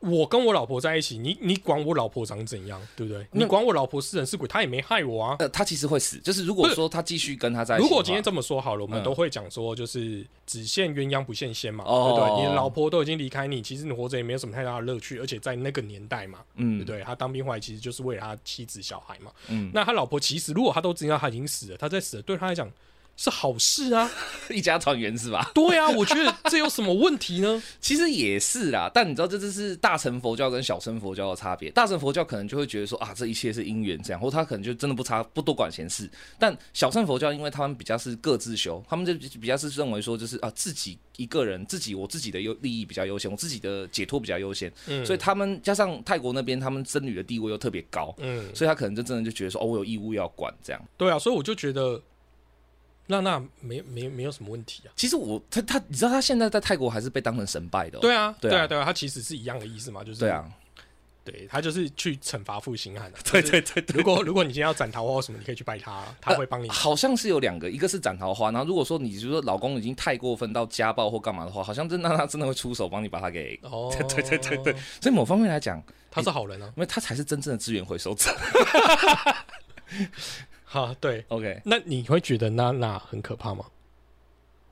[0.00, 3.26] 我跟我老婆在一起，你你管我老婆长怎样，对不对？
[3.32, 5.36] 你管我老婆是人是鬼，她也没害我啊。
[5.38, 12.40] 呃，他其实会死，就是如果说他继续跟他在一起，如果今天这么说好了，我们嗯都会讲说，就是只羡鸳鸯不羡仙嘛，哦对不对？
[12.40, 17.02] 你的老婆都已经离开你，其实你活着也没有什么太大的乐趣，而且在那个年代嘛，对嗯不对？
[17.02, 19.30] 他当兵回来其实就是为了他妻子小孩嘛。
[19.48, 22.66] 嗯，那他老婆其实如果他都知道他已经死了，他在死了，对他来讲
[23.20, 24.10] 是好事啊。
[24.48, 25.50] 一家团圆是吧？
[25.54, 27.62] 对啊，我觉得这有什么问题呢？
[27.78, 31.70] 其实也是啦，但你知道这就是大乘佛教跟小乘佛教的差别。
[31.70, 36.10] 大乘佛教可能就会觉得说啊，这一切是因缘这样，或他可能就真的不差不多管闲事。
[36.38, 50.82] 但小乘佛教因为他们比较是各自修，他们就比较是认为说就是啊自己一个人自己我自己的优利益比较优先，我自己的解脱比较优先，嗯所以他们加上泰国那边他们僧侣的地位又特别高，嗯，所以他可能就真的就觉得说哦，我有义务要管这样。
[50.96, 52.00] 对啊，所以我就觉得
[53.10, 54.94] 那那没没没有什么问题啊。
[54.94, 60.48] 其实我他他你知道他现在在泰国还是被当成神拜的、哦，对啊，对啊对啊，他其实是一样的意思嘛，就是对啊，
[61.24, 63.14] 对他就是去惩罚负心汉、啊。
[63.30, 66.68] 对就是对对如果如果你今天要斩桃花或什么，你可以去拜他，他会帮你。
[66.68, 73.58] 好像是有两个，一个是斩桃花，然后如果说你就说老公已经太过分到家暴或干嘛的话，好像真的他真的会出手帮你把他给。
[73.62, 76.66] 哦，对对对对，所以某方面来讲，他是好人啊。
[76.76, 78.30] 因为他才是真正的资源回收者。
[80.72, 83.64] 哈，对，OK，那你会觉得娜娜很可怕吗？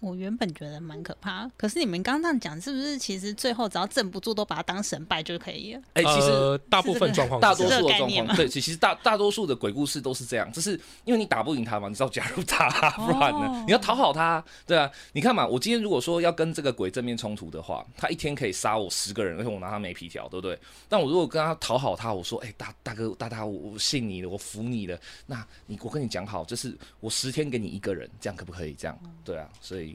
[0.01, 5.83] 我原本觉得蛮可怕，可是你们刚刚这样讲，是不是其实最后只要镇不住，都把它当神拜就可以了？
[5.95, 14.91] 哎、其实呃、大部分状况大是这样多数的状况，对，其实大大多数的鬼故事都是这样，就是因为你打不赢他嘛，你知道加入他，不然呢，哦你要讨好他，对啊。
[15.13, 20.59] 你看嘛，我今天如果说要跟这个鬼正面冲突的话，他一天可以杀我十个人，而且我拿他没皮条，对不对？
[20.89, 28.75] 但我如果跟他讨好他，我说，哎、大大哥大大，我我信你的，我服你的，那你我跟你讲好，就是我十天给你一个人，这样可不可以？
[28.75, 29.88] 这样，对啊，所以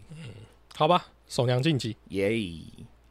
[0.76, 1.06] 好吧？
[1.28, 2.32] 手娘晋级，耶，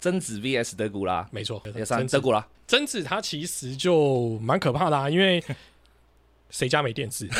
[0.00, 5.42] 贞子 VS 德古拉，没错，第三德古拉，贞子她其实就蛮可怕的啊，因为
[6.50, 7.28] 谁家没电视？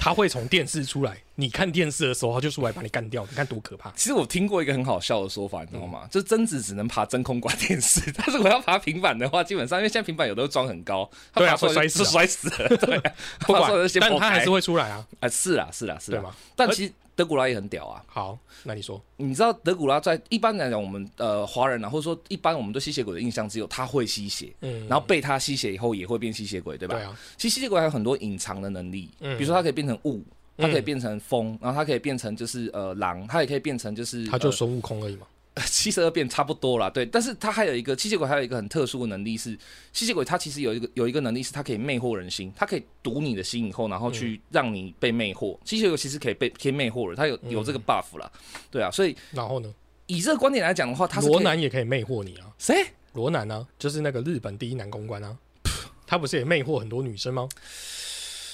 [0.00, 3.90] 他会从电视出来，你看电视的时候，他就出来把你干掉，你看多可怕！
[3.96, 6.06] 其实我听过一个很好笑的说法，你知道吗？
[6.10, 12.76] 就是贞子只能爬真空管电视，但是我要爬平板的话，基本上因为现在平板有的都装很高，它对啊会摔死啊摔死了。
[12.76, 16.18] 对啊， 不管但他还是会出来啊，啊，是啦是啦是啦。
[16.18, 16.34] 对吗？
[16.54, 26.94] 但其实德古拉也很屌啊，好，那你说，你知道德古拉在一般来讲，我们呃华人啊，或者说一般我们对吸血鬼的印象只有他会吸血，嗯，然后被他吸血以后也会变吸血鬼，对吧？
[26.94, 30.22] 对啊，其实吸血鬼还有很多隐藏的能力，嗯比如说它可以变成雾。
[30.60, 35.24] 它可以嗯变成风，然后它可以变成就是呃狼，它也可以变成就是呃他就孙悟空而已嘛。
[35.66, 39.58] 七十二变差不多啦，对，但是它还有一个吸血鬼，还有一个很特殊的能力是，
[39.92, 45.58] 吸血鬼它其实有一个有一个能力是它可以魅惑人心，它可以读你的心以后，然后去让你被魅惑。
[45.64, 48.30] 吸血鬼其实可以被可以魅惑人，它有有这个 buff 啦，
[48.70, 49.74] 对啊，所以然后呢，
[50.06, 52.46] 以这个观点来讲的话，他是罗南也可以魅惑你啊。
[52.58, 52.84] 谁？
[53.14, 55.36] 罗南啊，就是那个日本第一男公关啊，
[56.06, 57.48] 他不是也魅惑很多女生吗？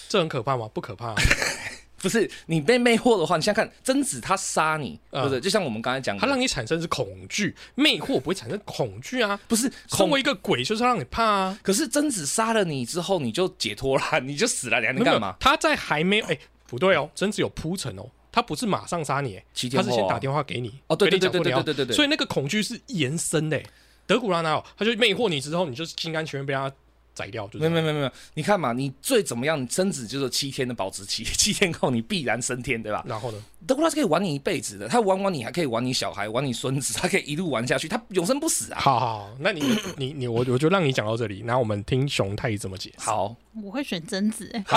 [0.08, 0.68] 这很可怕吗？
[0.72, 1.14] 不可怕、啊。
[2.04, 5.40] 不是你被魅惑的话，你想想看，贞子他杀你，不是？
[5.40, 9.40] 就像我们刚才讲的，他让你产生是恐惧，魅惑不会产生恐惧啊。
[9.48, 11.58] 不是身恐为一个鬼，就是让你怕啊。
[11.62, 15.34] 可是贞子杀了你之后，你就解脱了，你就死了，你还能干嘛？？
[15.40, 23.64] 他在还没有哎、不对哦，贞子有铺陈哦，他不是马上杀你、啊他是先打电话给你哦对对对对对对对对所以那个恐惧是延伸的、哎
[24.06, 24.62] 德古拉哪有？
[24.76, 26.70] 他就魅惑你之后，你就心甘情愿被他
[27.14, 29.60] 宰掉，就是没有没有没有没有，你看嘛，你最怎么样？
[29.60, 33.04] 你贞子就是七天的保质期， 七天后你必然升天，对吧？
[33.06, 33.38] 然后呢？
[33.66, 38.78] 德古拉是可以玩你一辈子的，他玩完你还可以玩你小孩，玩你孙子，他可以一路玩下去，他永生不死啊！
[38.78, 39.62] 好好，好那你
[39.96, 43.06] 你你我我就让你讲到这里，然后我们听熊太怎么解释。
[43.06, 44.50] 好我会选贞子、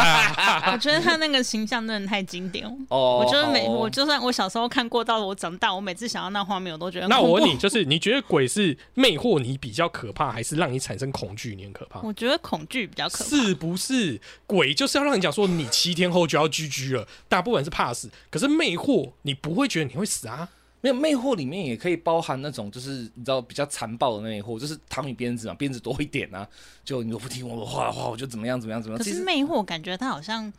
[0.72, 2.72] 我觉得他那个形象真的太经典了。
[2.90, 12.00] 哦，我觉得每哦我就算我小时候看过，到了我长大，我每次想到那画面，我都觉得那我问你，就是你觉得鬼是魅惑你比较可怕，还是让你产生恐惧你很可怕？
[12.04, 13.30] 我觉得恐惧比较可怕。
[13.30, 17.08] 是不是鬼就是要让你讲说你七天后就要居居了？
[17.30, 20.50] 大部分是怕死，可是魅惑你不会觉得你会死啊？
[20.82, 26.48] 没有魅惑里面也可以包含那种就是你知道比较残暴的魅惑，就是糖与鞭子嘛，鞭子多一点啊，
[26.86, 30.54] 就你都不听我的话的话，我就怎么样怎么样怎么样，可是魅惑感觉它好像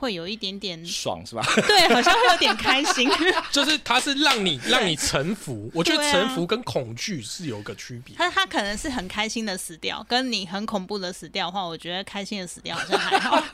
[0.00, 1.42] 会有一点点， 爽是吧？
[1.68, 3.08] 对，好像会有点开心。
[3.52, 8.16] 就是它是让你让你臣服，我觉得臣服跟恐惧是有个区别。
[8.16, 13.44] 他他可能是很开心的死掉，跟你很恐怖的死掉的话，我觉得开心的死掉好像还好。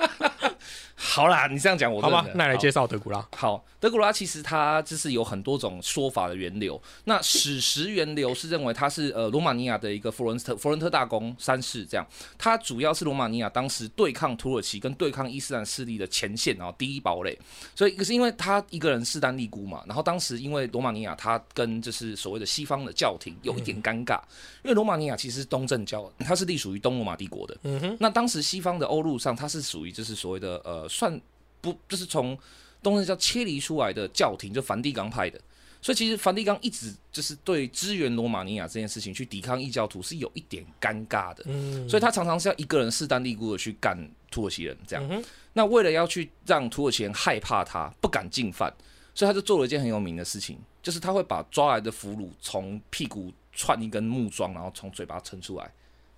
[0.94, 3.26] 好啦，你这样讲我好吧认，了好那来介绍德古拉。
[3.36, 6.80] 好，德古拉其实它就是有很多种说法的源流。
[7.04, 12.06] 那史实源流是认为他是呃罗马尼亚的一个佛伦特佛伦特大公三世，这样。
[12.38, 17.36] 他主要是罗马尼亚当时对抗土耳其跟对抗伊斯兰势力的前前线啊，第一堡垒。
[17.74, 24.20] 所以可是因为他一个人势单力孤嘛，然后当时因为罗马尼亚他跟就是所谓的西方的教廷有一点尴尬，
[24.62, 27.56] 因为罗马尼亚其实是东正教，它是隶属于东罗马帝国的。
[27.62, 31.18] 嗯哼，那当时西方的欧陆上，它是属于就是所谓的呃，算
[31.60, 32.36] 不就是从
[32.82, 35.40] 东正教切离出来的教廷，就梵蒂冈派的。
[35.80, 43.96] 所以其实梵蒂冈一直就是对支援罗马尼亚这件事情去抵抗异教徒是有一点尴尬的，嗯，所以他常常是要一个人势单力孤的去干
[44.30, 45.06] 土耳其人这样。
[45.10, 45.22] 嗯
[45.58, 48.70] 那为了要去让土耳其人害怕他，不敢进犯，
[49.14, 55.72] 所以他就做了一件很有名的事情，就是他会把抓来的俘虏从屁股串一根木桩，然后从嘴巴撑出来，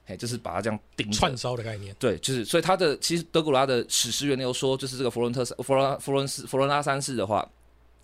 [0.04, 1.16] 嘿，就是把他这样钉着。
[1.16, 7.48] 串烧的概念，对，就是所以他的其实德古拉的史诗源流说，就是这个佛伦特佛罗佛伦斯佛罗拉三世的话，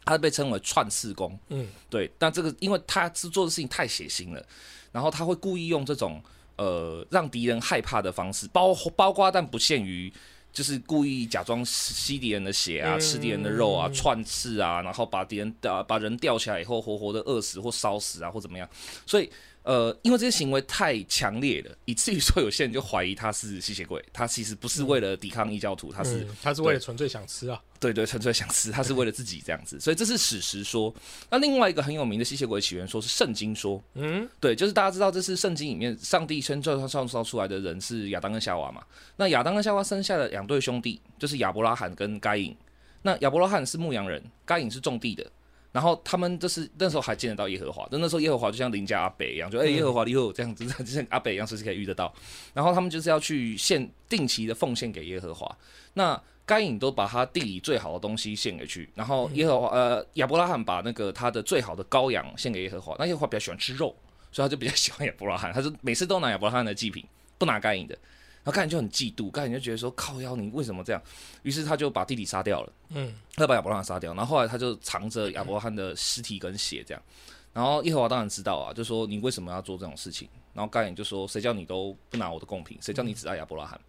[0.04, 1.38] 他被称为串四公。
[1.48, 4.44] 嗯，对，但这个因为他是做的事情太血腥了，
[4.92, 6.22] 然后他会故意用这种
[6.56, 10.12] 呃让敌人害怕的方式，包包括但不限于。
[10.54, 18.68] 就是故意假装吸敌人的血啊，嗯吃敌人的肉啊，串刺啊，然后把敌人啊把人吊起来以后，活活的饿死或烧死啊，或怎么样。
[19.04, 19.28] 所以
[19.64, 30.94] 呃，因为这些行为太强烈了，以至于说有些人就怀疑他是吸血鬼，他其实不是为了抵抗异教徒，他是、嗯他是为了纯粹想吃啊，对对纯粹想吃，他是为了自己这样子，所以这是史实说。
[31.30, 38.82] 那另外一个很有名的吸血鬼起源说是圣经说，嗯，对，就是大家知道这是圣经里面上帝先创创造出来的人是亚当跟夏娃嘛。
[39.16, 42.54] 那亚当跟夏娃生下的两对兄弟，就是亚伯拉罕跟该隐。
[43.00, 45.24] 那亚伯拉罕是牧羊人，该隐是种地的。
[45.74, 52.14] 然后他们就是那时候还见得到耶和华，就那时候耶和华就像邻家阿北一样，就哎、耶和华你好这样子，就像阿北一样，随时可以遇得到。
[52.52, 55.58] 然后他们就是要去献定期的奉献给耶和华。
[55.94, 62.94] 那该隐都把他地里最好的东西献给去，然后耶和华呃亚伯拉罕把那个他的最好的羔羊献给耶和华。
[62.96, 63.92] 那耶和华比较喜欢吃肉，
[64.30, 67.04] 所以他就比较喜欢亚伯拉罕，他就每次都拿亚伯拉罕的祭品，
[67.36, 67.98] 不拿该隐的。
[68.44, 71.02] 然后该隐就很嫉妒，该隐就觉得说靠腰你为什么这样？
[71.42, 72.72] 于是他就把弟弟杀掉了。
[72.90, 77.02] 嗯，他把亚伯拉罕杀掉，然后后来他就藏着亚伯拉罕的尸体跟血这样。
[77.54, 80.28] 然后耶和华当然知道啊，就说你为什么要做这种事情？
[80.52, 83.80] 然后该隐就说谁叫你都不拿我的贡品，谁叫你只爱亚伯拉罕？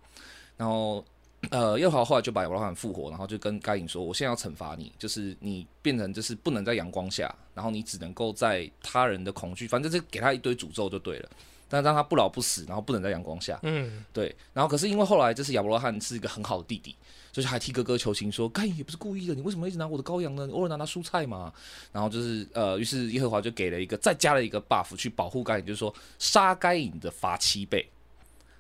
[0.55, 1.03] 然后
[1.51, 11.29] 呃，耶和华后来就把亚伯拉罕复活，然后就跟盖隐说，我现在要惩罚你，就是你变成就是不能在阳光下，然后你只能够在他人的恐惧，反正就给他一堆诅咒就对了。
[11.67, 13.59] 但让他不老不死，然后不能在阳光下。
[13.63, 16.95] 嗯，对，然后可是因为后来这是亚伯拉罕是一个很好的弟弟，
[17.31, 20.45] 就是还替哥哥求情说：“该隐也不是故意的，你为什么一直拿我的羔羊呢？
[20.45, 21.51] 你偶尔拿拿蔬菜嘛。”
[21.91, 27.87] 然后就是呃，于是耶和华就给了一个再加了一个 buff 去保护该隐，就是说杀该隐的罚七倍，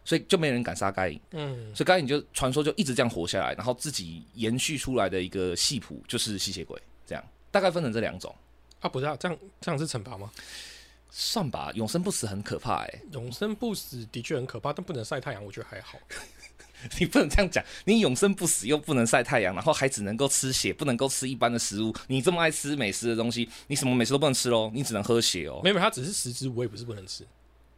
[0.03, 1.19] 所以就没人敢杀该隐。
[1.31, 8.33] 嗯，所以该隐就传说就一直这样活下来，然后自己延续出来的一个系谱就是吸血鬼，这样大概分成这两种。
[8.81, 10.29] 啊，不是啊，这样这样是惩罚吗？
[11.17, 15.97] 算吧，永生不死很可怕哎、永生不死的确很可怕，但不能晒太阳，我觉得还好。
[16.99, 21.95] 你不能这样讲，你永生不死又不能晒太阳，然后还只能够吃血，不能够吃一般的食物。
[22.07, 25.61] 你这么爱吃美食的东西，你什么美食都不能吃喽，你只能喝血哦。
[25.63, 27.25] 没有，它只是食之无味，不是不能吃。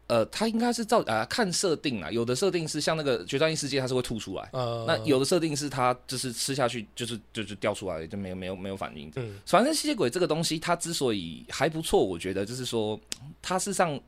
[0.07, 4.49] 呃，它应该是照啊、看设定啊，有的设定是像那个决战异世界，它是会吐出来。
[4.53, 9.11] 呃，那有的设定是它就是吃下去就是就是掉出来就没有没有没有反应。
[9.17, 12.99] 嗯反正吸血鬼这个东西，它之所以还不错，我觉得就是说
[13.41, 13.99] 它事实上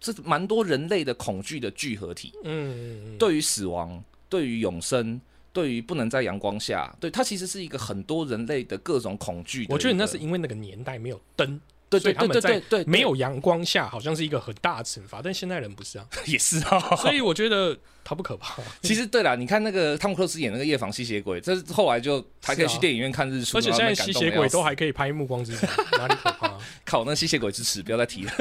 [0.00, 2.32] 是蛮多人类的恐惧的聚合体。
[2.44, 5.20] 嗯，对于死亡，对于永生，
[5.52, 9.66] 对于不能在阳光下，对它其实是一个很多人类的各种恐惧。
[9.68, 16.78] 我觉得那是因为那个年代没有灯，对对他们在没有阳光下好像是一个很大的惩罚，但现代人不是啊，也是啊。
[16.96, 18.56] 所以我觉得他不可怕。
[18.82, 25.68] 其实对啦，你看那个汤姆克鲁斯演那个夜访吸血鬼，这是后来就还可以去电影院看日出，而且现在吸血鬼都还可以拍《暮光之城》，
[25.98, 26.48] 哪里可怕？
[26.54, 28.32] 啊、靠那吸血鬼之耻，不要再提了。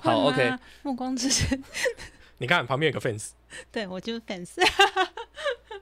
[0.00, 1.62] 好，OK，暮光之城，
[2.38, 3.30] 你看旁边有个 fence，
[3.72, 4.44] 对我就是粉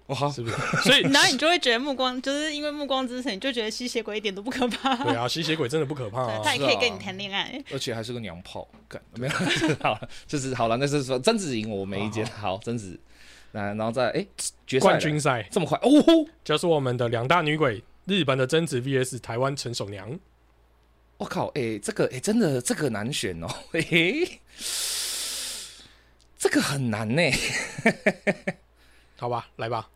[0.08, 0.56] 丝，哇，是不是？
[0.82, 6.54] 所以 然后你就会觉得目光，就是因为目光之城，你就觉得吸血鬼一点都不可怕，对啊，吸血鬼真的不可怕他。
[6.54, 7.62] 也可以跟你谈恋爱。
[7.72, 9.32] 而且还是个娘炮，干没有
[9.80, 12.98] 好了，就是好了，那是说贞子赢我没意见，好，贞子，
[13.52, 14.26] 那然后再哎
[14.66, 20.18] 决赛冠军赛这么快哦吼，就是我们的两大女鬼，日本的贞子 VS 台湾陈守娘。
[21.18, 24.40] 我靠，哎、这个哎、真的这个难选哦，嘿嘿，
[26.38, 27.22] 这个很难呢。
[29.16, 29.90] 好吧，来吧，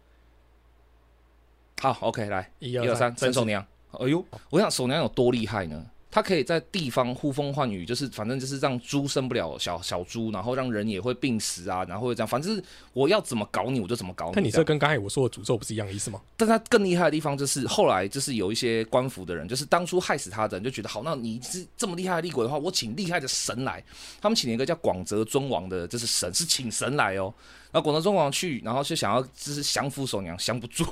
[1.82, 3.60] 好，OK，来，一一二三，伸手娘。
[3.98, 5.84] 哎呦，我想手娘有多厉害呢？
[6.12, 14.32] 她可以在地方呼风唤雨，就是反正就是让猪生不了小小猪，然后让人也会病死啊，然后会这样，反正我要怎么搞你，我就怎么搞你。
[14.36, 16.20] 那你这跟刚才我说的诅咒不是一样的意思吗？
[16.36, 23.82] 但他更厉害的地方就是后来就是有一些官府的人，就是当初害死他的人就觉得好，那你是这么厉害的厉鬼的话，我请厉害的神来。
[24.20, 27.34] 他们请了一个叫广泽尊王的，就是神是请神来哦。
[27.72, 30.84] 然后广泽尊王去，然后就想要就是降服手娘，降不住，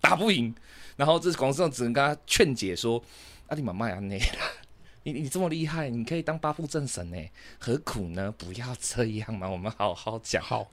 [0.00, 0.54] 打不赢。
[0.96, 3.02] 然后这广志上只能跟他劝解说
[3.48, 4.20] ：“啊，你妈妈呀，你
[5.02, 7.16] 你你这么厉害，你可以当八部正神呢，
[7.58, 8.30] 何苦呢？
[8.36, 10.70] 不要这样嘛，我们好好讲。”好，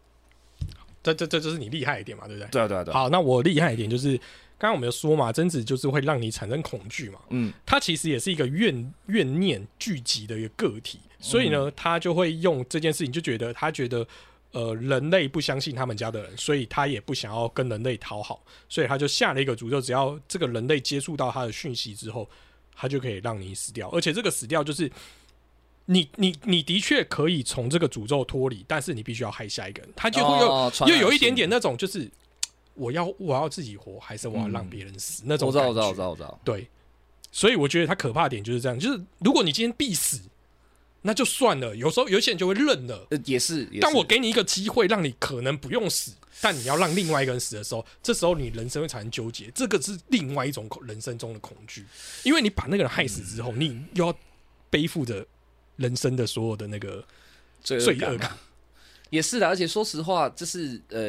[1.01, 2.49] 这这这就是你厉害一点嘛，对不对？
[2.49, 2.97] 对啊，对啊，对啊。
[2.97, 4.17] 好，那我厉害一点就是，
[4.57, 14.05] 刚刚我们有说嘛，贞子就是会让你产生恐惧嘛，嗯，它其实也是一个怨怨念聚集的一个个体，所以呢，他就会用这件事情，就觉得他觉得。
[14.57, 22.27] 呃，人类不相信他们家的人，所以他也不想要跟人类讨好，所以他就下了一个诅咒，只要这个人类接触到他的讯息之后，
[22.75, 23.87] 他就可以让你死掉。
[23.89, 24.91] 而且这个死掉就是
[25.85, 32.09] 你你你的确可以从这个诅咒脱离，但是你必须要害下一个人，他就会又、哦又有一点点那种就是
[32.73, 36.39] 我要我要自己活，还是我要让别人死、那种我知道，我知道，我知道，我知道。
[36.43, 36.67] 对，
[37.31, 40.19] 所以我觉得他可怕的点就是这样，就是如果你今天必死，
[41.01, 41.75] 那就算了。
[41.75, 43.07] 有时候有些人就会认了。
[43.11, 51.85] 呃，也是，当我给你一个机会，让你可能不用死，但你要让另外一个人死的时候，这时候你人生会产生纠结，这个是另外一种恐人生中的恐惧，
[52.23, 54.15] 因为你把那个人害死之后，你又要
[54.69, 55.25] 背负着
[55.77, 57.03] 人生的所有的那个
[57.63, 58.37] 罪罪恶恶感感。
[59.09, 61.01] 也是的，而且说实话，就是呃，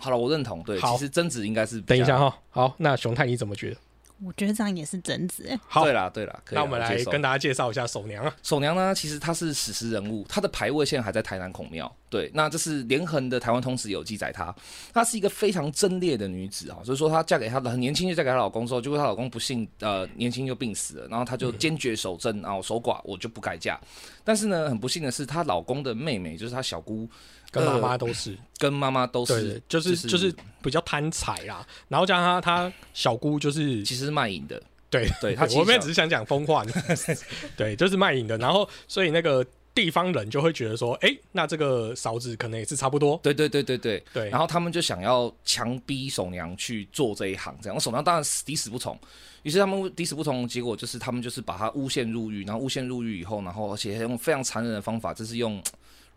[0.00, 3.76] 好了，我认同，对，好其实贞子应该是等一下，哈，好，那熊太你怎么觉得？
[4.24, 8.34] 我觉得这样也是贞子哎，好对，啦，对啦，可以啦那我们来跟大家介绍一下守娘啊。
[8.42, 11.94] 手娘呢，其实她是史实人物，她的牌位现在还在台南孔庙。
[12.08, 14.54] 对，那这是连横的台湾通史有记载她，
[14.94, 23.78] 她是一个非常贞烈的女子啊，所以说她嫁给她的很年轻就嫁给她老公之后，结果她老公不幸呃年轻就病死了，然后她就坚决守贞啊，我守寡我就不改嫁。
[24.24, 27.08] 但是呢，很不幸的是，她老公的妹妹就是她小姑
[27.56, 36.64] 跟妈妈都是，跟妈妈都对是，就是就是比较贪财啦，然后加上他他小姑就是其实是卖淫的，对对她其实我们也小只是想讲风化，
[37.56, 44.02] 对，就是卖淫的，然后所以那个地方人就会觉得说，哎、那这个嫂子可能也是差不多，对对对对对。
[44.12, 48.98] 对，然后他们就想要强逼手娘去做这一行，这样，手娘当然死抵死不从。
[49.42, 55.62] 于是他们抵死不从，结果就是他们就是把她诬陷入狱，然后诬陷入狱以后，然后而且用非常残忍的方法，就是用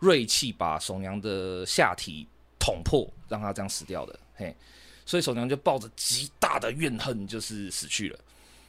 [0.00, 2.26] 锐气把怂娘的下体
[2.58, 4.18] 捅破，让她这样死掉的。
[4.34, 4.52] 嘿，
[5.06, 8.18] 所以怂娘就抱着极大的怨恨，就是死去了。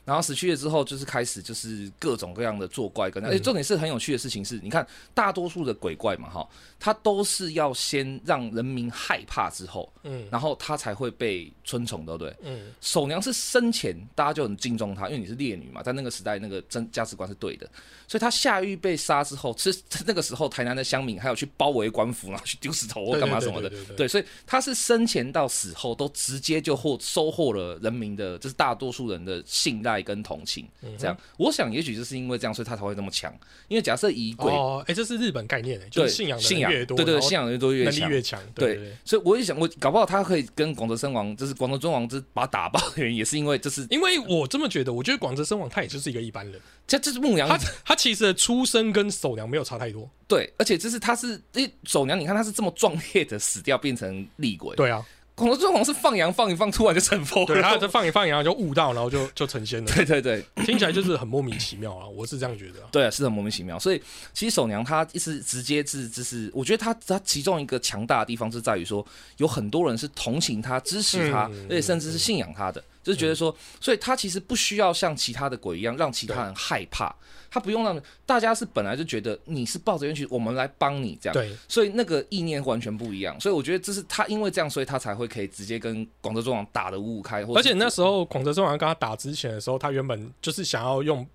[0.03, 6.47] 然后死去了之后，就是开始就是各种各样的作怪跟，而且重点是很有趣的事情是，你看大多数的鬼怪嘛，哈，
[6.79, 10.27] 他都是要先让人民害怕之后，嗯。
[10.31, 12.35] 然后他才会被尊崇，对不对？
[12.41, 17.69] 嗯，守娘是生前大家就很敬重她，因为你是烈女嘛，在那个时代那个真价值观是对的，
[18.07, 30.67] 所以她下狱被杀之后，其实 那个时候台南的乡民还有去包围官府，然后去丢石头或干嘛什么的，对所以她是生前到死后都直接就获收获了人民的，就是大多数人的信赖跟同情。
[30.81, 33.33] 嗯这样，我想也许就是因为这样，所以他才会这么强。
[33.67, 38.93] 因为假设以鬼、哦，哎、这是日本概念的，就对是信仰的信仰越多，对对，信仰越多越能力强，越强，对。
[39.05, 50.09] 所以我也想，我搞不好他可以跟广泽生王，就是广泽尊王，就是把他打爆的原因，也是因为就是因为我这么觉得，我觉得广泽生王他也就是一个一般人，这这是牧羊他他其实的出生跟手娘没有差太多。
[50.27, 55.05] 对，而且这是他是诶手娘，你看他是这么壮烈的死掉变成厉鬼，对啊，
[55.41, 57.79] 广泽尊王是放羊放一放，突然就成佛对，他了。
[57.79, 59.89] 这放一放，羊就悟到，然后就就成仙了。
[59.95, 62.87] 对对对听起来就是很莫名其妙啊，我是这样觉得啊。
[62.91, 63.79] 对，是很莫名其妙。
[63.79, 63.99] 所以
[64.33, 69.03] 其实手娘她一直直接是就是，我觉得她她其中一个强大的地方是在于说，
[69.37, 77.13] 有很多人是同情她、支持她，嗯而且甚至是信仰她的，就是觉得说，所以他其实不需要像其他的鬼一样让其他人害怕，
[77.49, 81.33] 他不用让大家是本来就觉得你是抱着冤屈，我们来帮你这样。
[81.33, 91.25] 对，所以那个意念完全不一样，所以我觉得这是他因为这样，所以他才会可以直接跟广州中王打的五五开，而且那时候广泽中王跟他打之前的时候，他原本就是想要用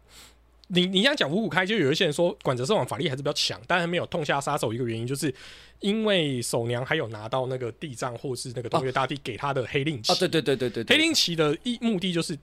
[0.68, 4.72] 你你这样讲五五开，就有一些人说管泽生王法力还是比较强，但还没有痛下杀手。
[4.72, 5.33] 一个原因就是
[5.81, 10.12] 因为守娘还有拿到那个地藏或是那个东岳大帝给他的黑令旗。
[10.12, 12.37] 啊，对对对对对对，黑令旗的一目的就是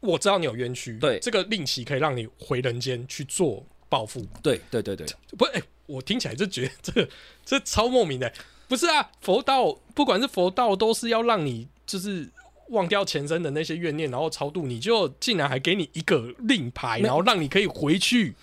[0.00, 4.26] 我知道你有冤屈，对这个令旗可以让你回人间去做报复。
[4.42, 7.08] 对对对对，不，哎、我听起来就觉得这个
[7.44, 8.32] 这超莫名的、
[8.66, 12.28] 不是啊，佛道不管是佛道，都是要让你就是
[12.68, 18.34] 忘掉前生的那些怨念，然后超度，你就竟然还给你一个令牌，然后让你可以回去。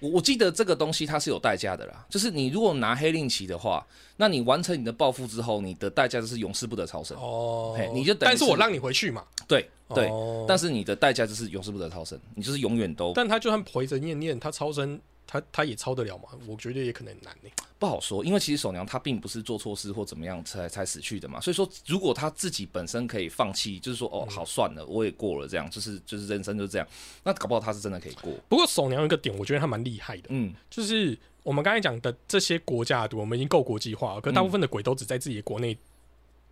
[0.00, 3.84] 我我记得这个东西它是有代价的啦，就是你如果拿黑令旗的话，
[4.16, 7.16] 那你完成你的报复之后，你的代价就是永世不得超生。
[7.16, 16.24] 哦嘿你就但是我让你回去嘛，对对，哦但是你的代价就是永世不得超生，你就是永远都但他就算回着念念，他超生，他他也超得了吗？
[16.46, 26.88] 我觉得也可能很难呢、不好说，因为其实手娘她并不是做错事或怎么样才才死去的嘛，所以说如果她自己本身可以放弃，就是说哦好算了，我也过了这样，就是就是人生就是这样，
[27.24, 35.76] 那搞不好她是真的可以过，不过手娘有一个点，我觉得他蛮厉害的，嗯，就是我们刚才讲的这些国家我们已经够国际化了，可大部分的鬼都只在自己的国内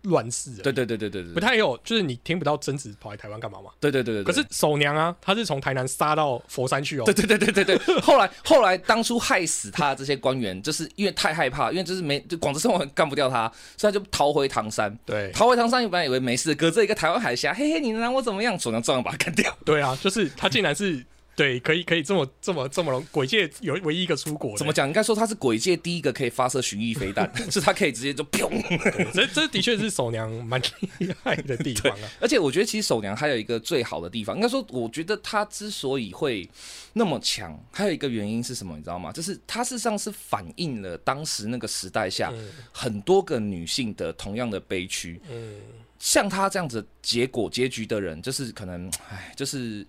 [0.03, 3.71] 乱世而已，对对对对对对，不太有，就是你听不到贞子跑来台湾干嘛嘛？
[3.79, 4.23] 对对对对。
[4.23, 7.03] 可是守娘啊，她是从台南杀到佛山去哦。
[7.05, 7.99] 对对对对对对。
[8.01, 14.97] 后来后来当初害死他的这些官员，就是因为太害怕，因为就是没就广州生活干不掉他，所以他就逃回唐山。
[15.05, 18.57] 对，逃回唐山，本来以为没事，隔着一个台湾海峡，嘿嘿，你能拿我怎么样？
[18.59, 19.55] 守娘照样把他干掉。
[19.65, 21.05] 对啊，就是他竟然是。
[21.37, 24.87] 对，可以可以这么这么这么龙，鬼界有唯一一个出国，怎么讲？
[24.87, 28.49] 应该说他是鬼界第一个可以发射巡弋飞弹， 是他可以直接就砰。
[29.13, 30.59] 这这的确是守娘蛮
[30.97, 32.09] 厉害的地方啊。
[32.19, 36.49] 而且我觉得其实守娘还有一个最好的地方，应该说我觉得她之所以会
[36.93, 38.75] 那么强，还有一个原因是什么？
[38.75, 39.11] 你知道吗？
[39.11, 42.33] 就是她事实上是反映了当时那个时代下
[42.71, 45.21] 很多个女性的同样的悲屈。
[45.29, 45.53] 嗯，
[45.99, 49.85] 像她这样子结果结局的人，就是可能，唉，就是。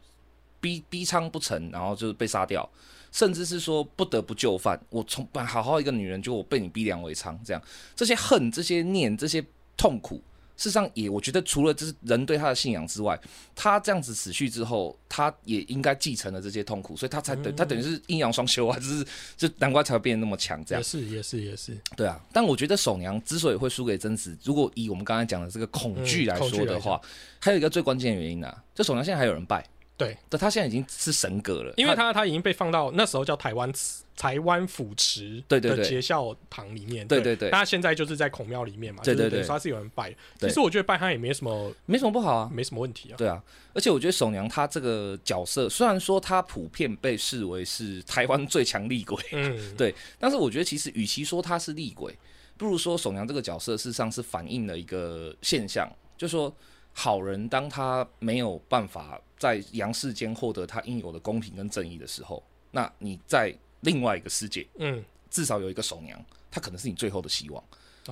[0.61, 2.69] 逼逼娼不成，然后就是被杀掉，
[3.13, 4.79] 甚至是说不得不就范。
[4.91, 7.63] 我从本好好一个女人，就我被你逼良为娼，这样
[7.95, 9.45] 这些恨、这些念、这些
[9.77, 10.17] 痛苦，
[10.57, 13.19] 事实上也我觉得除了就是人对他的信仰之外，
[13.55, 19.07] 他这样子死去之后，他也应该继承了这些痛苦，所以他才等他等于是阴阳双修啊，就是
[19.37, 20.63] 就难怪才会变得那么强。
[20.65, 22.21] 这样也是也是也是对啊。
[22.33, 27.01] 但我觉得守娘之所以会输给贞子，如果以我们刚才讲的这个恐惧来说的话，
[27.39, 29.65] 还有一个最关键的原因呢，就守娘现在还有人拜。
[29.99, 33.71] 对，但他现在已经是神格了，因为他他已经被放到那时候叫台湾
[34.17, 37.35] 台湾府池的结孝堂里面，对对。
[37.35, 43.43] 对，他现在就是在孔庙里面嘛，对对对，他是有人拜，其实我觉得拜他也没什么，没什么不好啊，没什么问题啊，对啊，
[43.75, 52.17] 而且我觉得守娘她这个角色，虽然说她普遍被视为是台湾最强厉鬼，嗯， 对，但是我觉得其实与其说她是厉鬼，
[52.57, 56.55] 不如说守娘这个角色事实上是反映了一个现象，就说。
[56.95, 66.21] 好人当他没有办法在阳世间获得他应有的公平跟正义的时候，那你在另外一个世界，嗯，至少有一个守娘，
[66.51, 67.63] 他可能是你最后的希望。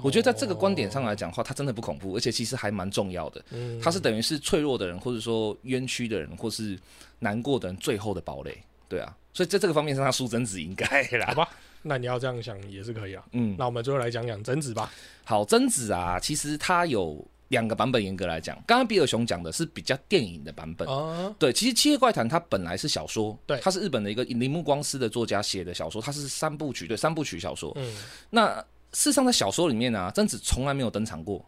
[0.02, 3.42] 我觉得在这个观点上来讲的话，他真的不恐怖，而且其实还蛮重要的。
[3.50, 6.78] 嗯，他是等于是脆弱的人，或者说冤屈的人，或是
[7.18, 8.62] 难过的人最后的堡垒。
[8.88, 11.26] 对啊，所以在这个方面上，他输贞子应该啦。
[11.28, 11.48] 好吧，
[11.82, 13.24] 那你要这样想也是可以啊。
[13.32, 14.92] 嗯，那我们最后来讲讲贞子吧。
[15.24, 17.26] 好，贞子啊，其实他有。
[17.48, 20.86] 两个版本严格来讲，刚刚比尔熊讲的是比较电影的版本。
[20.88, 27.72] 哦，对，其实《七夜怪谈》它本来是小说，对，它是日本的一个铃木光司的作家写的小说，它是三部曲，对，三部曲小说。
[27.76, 27.94] 嗯，
[28.30, 28.56] 那
[28.92, 31.44] 事实上在小说里面呢，贞子从来没有登场过，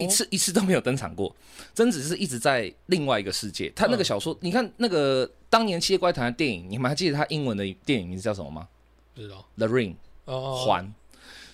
[0.00, 1.34] 一次一次都没有登场过。
[1.74, 3.68] 贞子是一直在另外一个世界。
[3.76, 8.68] 他那个小说，你看那个当年《七夜怪谈》的电影，你们还记得他英文的电影名字叫什么吗？
[9.14, 10.94] 不知道，《The Ring 哦》环。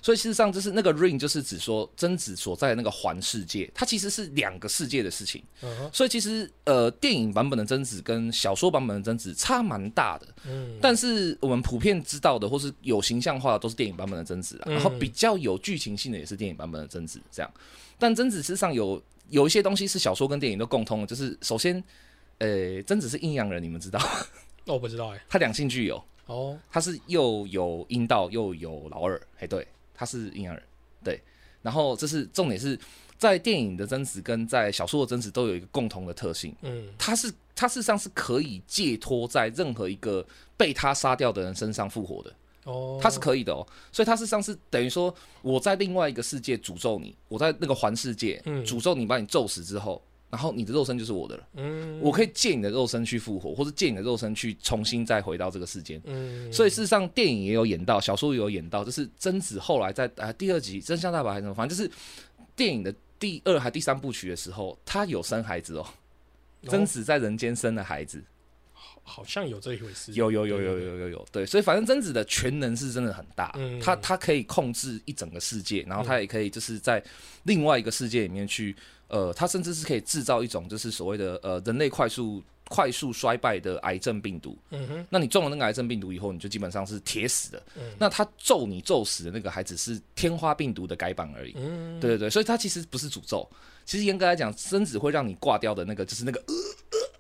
[0.01, 5.43] 所以事实上，就是那个 ring，就是指说贞子所在的那个环世界，它其实是两个世界的事情。
[5.93, 10.27] 所以其实呃，电影版本的贞子跟小说版本的贞子差蛮大的。
[10.47, 10.79] 嗯。
[10.81, 14.71] 但是我们普遍知道的，或是有形象化的，都是电影版本的贞子啊。
[14.71, 17.51] 然后比较有剧情性的，也是电影版本的贞子这样。
[17.99, 21.83] 但贞子事实上有有一些东西是小说跟电影都共通的，就是首先，
[22.39, 24.01] 呃，贞子是阴阳人，你们知道？
[24.67, 25.21] 我不知道哎。
[25.29, 29.67] 他两性具有哦，他是又有阴道又有老二，哎对。
[29.99, 30.63] 他是阴阳人，
[31.03, 31.21] 对，
[31.61, 32.79] 然后这是重点是
[33.19, 40.25] 在电影的真实跟在小说的真实都有一个共同的特性，嗯，他是他事实上是可以借托在任何一个
[40.57, 42.33] 被他杀掉的人身上复活的，
[42.63, 50.01] 哦，他是可以的哦，所以他事实上是等于说我在另外一个世界诅咒你，我在那个环世界诅咒你，把你咒死之后。
[50.31, 61.91] 然后你的肉身就是我的了，嗯，我可以借你的肉身去复活，或者借你的肉身去重新再回到这个世间，嗯，所以事实上电影也有演到，小说也有演到，就是贞子后来在啊第二集真相大白还是什么，反正就是
[62.55, 65.87] 电影的第二还第三部曲的时候，他有生孩子哦，
[66.64, 68.22] 贞子在人间生了孩子，
[68.74, 77.03] 好好像有这一回事，有有有有有有有，对，所以反正贞子的全能是真的很大，他他可以控制一整个世界，然后他也可以就是在
[77.45, 78.76] 另外一个世界里面去。
[79.09, 84.57] 呃，它甚至是可以制造一种就是所谓的呃人类快速快速衰败的癌症病毒。
[84.71, 87.63] 嗯哼，那你中了那个癌症病毒以后，你就基本上是铁死的。
[87.77, 91.55] 嗯，那他咒你咒死的那个还只是天花病毒的改版而已。
[91.57, 93.49] 嗯，对对对，所以它其实不是诅咒。
[93.87, 96.39] 其实严格来讲，贞子会让你挂掉的那个，就是那个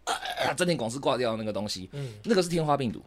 [0.04, 0.14] 呃
[0.44, 1.88] 呃真田广司挂掉的那个东西。
[1.92, 3.02] 嗯，那个是天花病毒。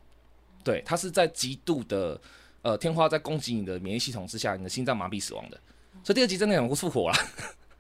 [0.64, 2.20] 对，它是在极度的
[2.64, 5.60] 呃天花在攻击你的免疫系统之下，你的心脏麻痹死亡的。
[6.04, 7.16] 所以第二集真的很复活了。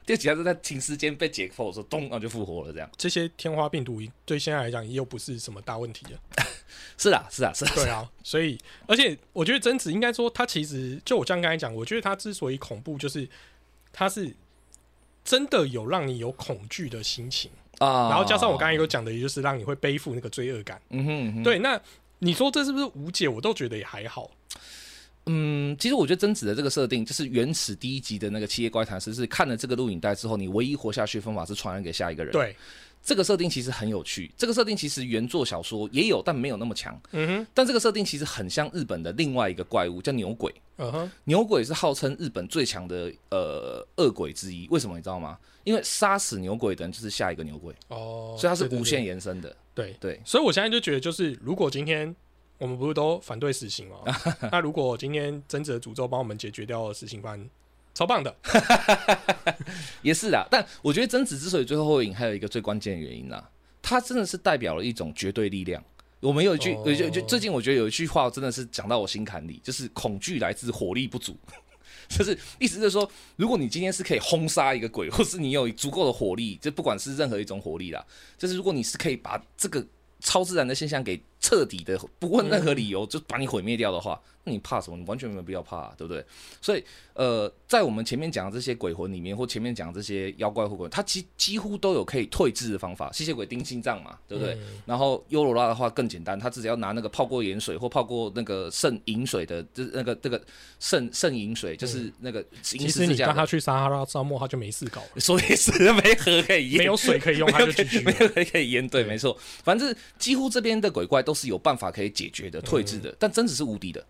[0.05, 2.73] 第二集他是在停尸间被解剖的时候，咚，然后就复活了。
[2.73, 6.19] 这样，这些天花病毒对现在来讲又不是什么大问题了。
[6.97, 7.71] 是啊，是啊，是啊。
[7.75, 13.27] 对啊，所以而且我觉得贞子应该说，他其实就我这样刚才讲，我觉得他之所以恐怖，就是
[13.93, 14.35] 他是
[15.23, 18.09] 真的有让你有恐惧的心情啊。
[18.09, 20.81] 然后加上我刚才有讲的，也就是让你会背负那个罪恶感。
[20.89, 21.59] 嗯哼，对。
[21.59, 21.79] 那
[22.19, 23.27] 你说这是不是无解？
[23.27, 24.29] 我都觉得也还好。
[25.33, 32.55] 嗯，其实我觉得贞子的这个设定，就是原始第一集的那个七叶怪谈师是看了这个录影带之后，你唯一活下去的方法是传染给下一个人。，对，
[33.01, 34.29] 这个设定其实很有趣。
[34.35, 36.99] 这个设定其实原作小说也有，但没有那么强。
[37.11, 40.53] 嗯哼，但这个设定其实很像日本的另外一个怪物，叫牛鬼。
[40.77, 45.37] 嗯哼，牛鬼是号称日本最强的呃恶鬼之一，为什么你知道吗？
[45.63, 49.55] 因为杀死牛鬼的人就是下一个牛鬼，哦，所以它是无限延伸的。
[49.75, 52.13] 对，对，所以我现在就觉得，就是如果今天
[52.61, 53.97] 我们不是都反对死刑吗？
[54.51, 57.49] 那如果今天贞子的诅咒帮我们解决掉死刑犯，
[57.95, 58.35] 超棒的。
[60.03, 63.49] 也是啊，但我觉得贞子之所以最后会赢，还有一个最关键的原因啦，
[63.81, 65.83] 它真的是代表了一种绝对力量。
[66.19, 71.35] 我们有一句，哦有一句，就最近我觉得有一句话真的是讲到我心坎里，就是恐惧来自火力不足。
[72.09, 78.05] 就是意思就是说，如果你今天是可以轰杀一个鬼，或是你有足够的火力，就不管是任何一种火力啦，
[78.37, 79.83] 就是如果你是可以把这个
[80.19, 84.97] 超自然的现象给彻底的不问任何理由就把你毁灭掉的话，那你怕什么？
[84.97, 86.23] 你完全没有必要怕、啊，对不对？
[86.61, 86.83] 所以
[87.13, 93.11] 呃，在我们前面讲的这些鬼魂里面，或前面讲的这些妖怪或鬼，它几几乎都有可以退治的方法。
[93.11, 94.57] 吸血鬼钉心脏嘛，对不对？
[94.85, 100.41] 然后优罗拉的话更简单，他只要拿那个泡过盐水或泡过那个肾饮水的，就是那个那个
[100.79, 103.45] 肾肾饮水，就是那个银其实你让他。
[103.51, 108.15] 去撒哈拉沙漠，他就没事搞了，说的是没河可以淹，没有水可以用，没他就 没。
[108.21, 109.37] 有可以淹，对，没错。
[109.63, 114.05] 反正几乎这边的鬼怪都是有办法可以解决的、退治的，但贞子是无敌的。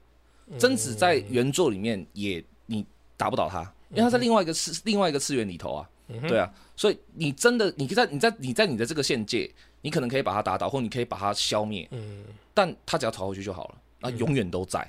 [0.60, 5.90] 贞子在原作里面也你打不倒他，因为他在另外一个次另外一个次元里头啊，
[6.28, 9.50] 对啊，所以你真的你在你在你在你的这个限界，
[9.82, 14.86] 你可能可以把他打倒，或你可以把他消灭，嗯，但他只要逃回去就好了，那永远都在。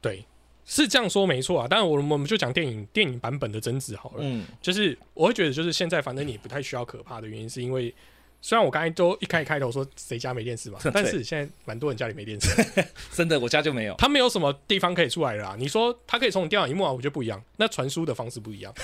[0.00, 0.24] 对，
[0.64, 1.68] 是这样说没错啊。
[1.68, 4.16] 当然我我们就讲电影电影版本的贞子好了。
[4.20, 7.94] 嗯，就是我会觉得，就是现在反正你不太需要可怕的原因，是因为
[8.44, 12.48] 虽然我刚才都一开开头说谁家没电视嘛， 但是现在蛮多人家里没电视，
[13.14, 13.94] 真的，我家就没有。
[13.96, 15.56] 他没有什么地方可以出来了啦。
[15.56, 17.40] 你说他可以从你电脑荧幕啊，我觉得不一样。
[17.56, 18.74] 那传输的方式不一样，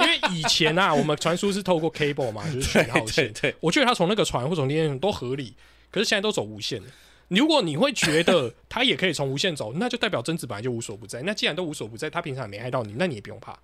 [0.00, 3.32] 因为以前啊， 我们传输是透过 cable 嘛，就是讯号对线。
[3.34, 5.54] 对，我觉得他从那个传或从电线都合理，
[5.90, 6.80] 可是现在都走无线。
[7.28, 11.20] 如果你会觉得他也可以从无线走，那就代表贞子本来就无所不在。
[11.20, 13.58] 那既然都无所不在，他平常也没害到你，那你也不用怕。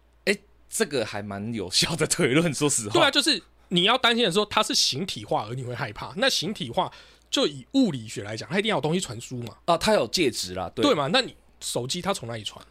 [0.71, 2.93] 这个还蛮有效的推论，说实话。
[2.93, 6.13] 对啊，就是你要担心的时候，它是形体化，而你会害怕。
[6.17, 6.91] 那形体化
[7.31, 11.09] 就以物理学来讲，它一定要有东西传输嘛，啊，它有介质啦，对对嘛？
[11.09, 12.65] 那你手机它从哪里传？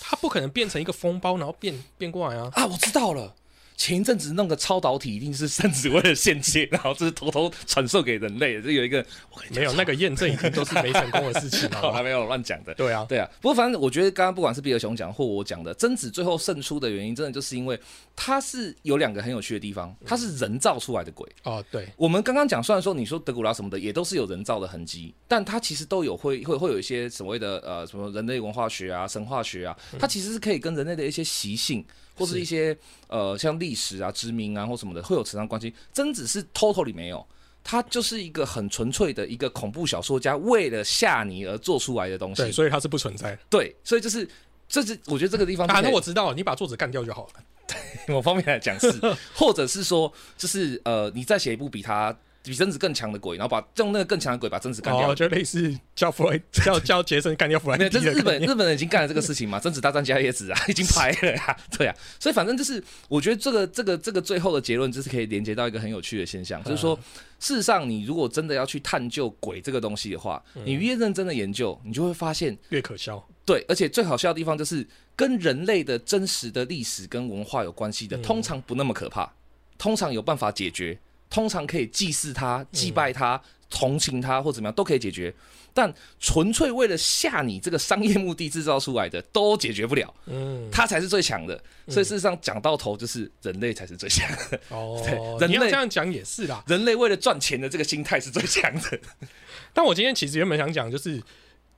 [0.00, 2.50] 它不可能变成一个封包，然后变变过来啊。
[2.54, 3.34] 啊，我知道了。
[3.82, 8.62] 前一阵子弄个超导体，一定是 甚至为了献祭，然后这是偷偷传授给人类。
[8.62, 9.04] 这有一个，
[9.50, 11.80] 没有那个验证已经都是没成功的事情了。
[11.82, 12.72] 我还没有乱讲的。
[12.74, 17.76] 对啊，对啊，不过反正我觉得刚刚不管是比尔熊讲或我讲的，贞子最后胜出的原因，真的就是因为
[18.14, 21.28] 它是有两个很有趣的地方，它是人造出来的鬼。
[21.42, 32.76] 哦对，我们刚刚讲，虽然说你说德古拉什么的也都是有人造的痕迹，但它其实都有会会会有一些所谓的呃什么人类文化学啊、神话学啊，它其实是可以跟人类的一些习性或是一些
[33.08, 35.74] 呃像历史啊、殖民啊或什么的会有扯上关系。
[35.92, 37.24] 贞子是 totally 没有。
[37.64, 42.42] 它就是一个很纯粹的一个恐怖小说家为了吓你而做出来的东西。
[42.42, 43.38] 对，所以它是不存在的。
[43.48, 44.28] 对，所以就是，
[44.68, 47.32] 这是我觉得这个地方就啊，那我知道，你把作者干掉就好了。
[48.08, 48.90] 某方面来讲是，
[49.32, 52.12] 或者是说，就是呃，你再写一部比他
[52.42, 55.10] 比贞子更强的鬼，然后把用那个更强的鬼把贞子干掉。
[55.10, 59.60] 哦，就类似叫弗莱 叫叫杰森干掉弗莱没有，迪这是日本日本人已经干了这个事情嘛？
[59.60, 66.98] 贞子大战加叶子啊，已经拍了呀， 对啊，所以反正就是，我觉得这个这个这个最后的结论就是可以连接到一个很有趣的现象，就是说，
[67.38, 73.24] 事实上你如果真的要去探究鬼这个东西的话，你越认真的研究，你就会发现，越可笑。
[73.44, 74.86] 对，而且最好笑的地方就是
[75.16, 79.32] 跟人类的真实的历史跟文化有关系的，通常不那么可怕，
[79.76, 80.96] 通常有办法解决，
[81.32, 85.32] 通常可以祭祀他、祭拜他、同情他或怎么样都可以解决。
[85.74, 91.58] 但纯粹为了吓你这个商业目的制造出来的，都解决不了，嗯，他才是最强的。
[91.88, 95.00] 所以事实上讲到头，就是人类才是最强的，哦
[95.40, 96.62] 对，人类这样讲也是啦。
[96.66, 99.00] 人类为了赚钱的这个心态是最强的
[99.72, 101.18] 但我今天其实原本想讲，就是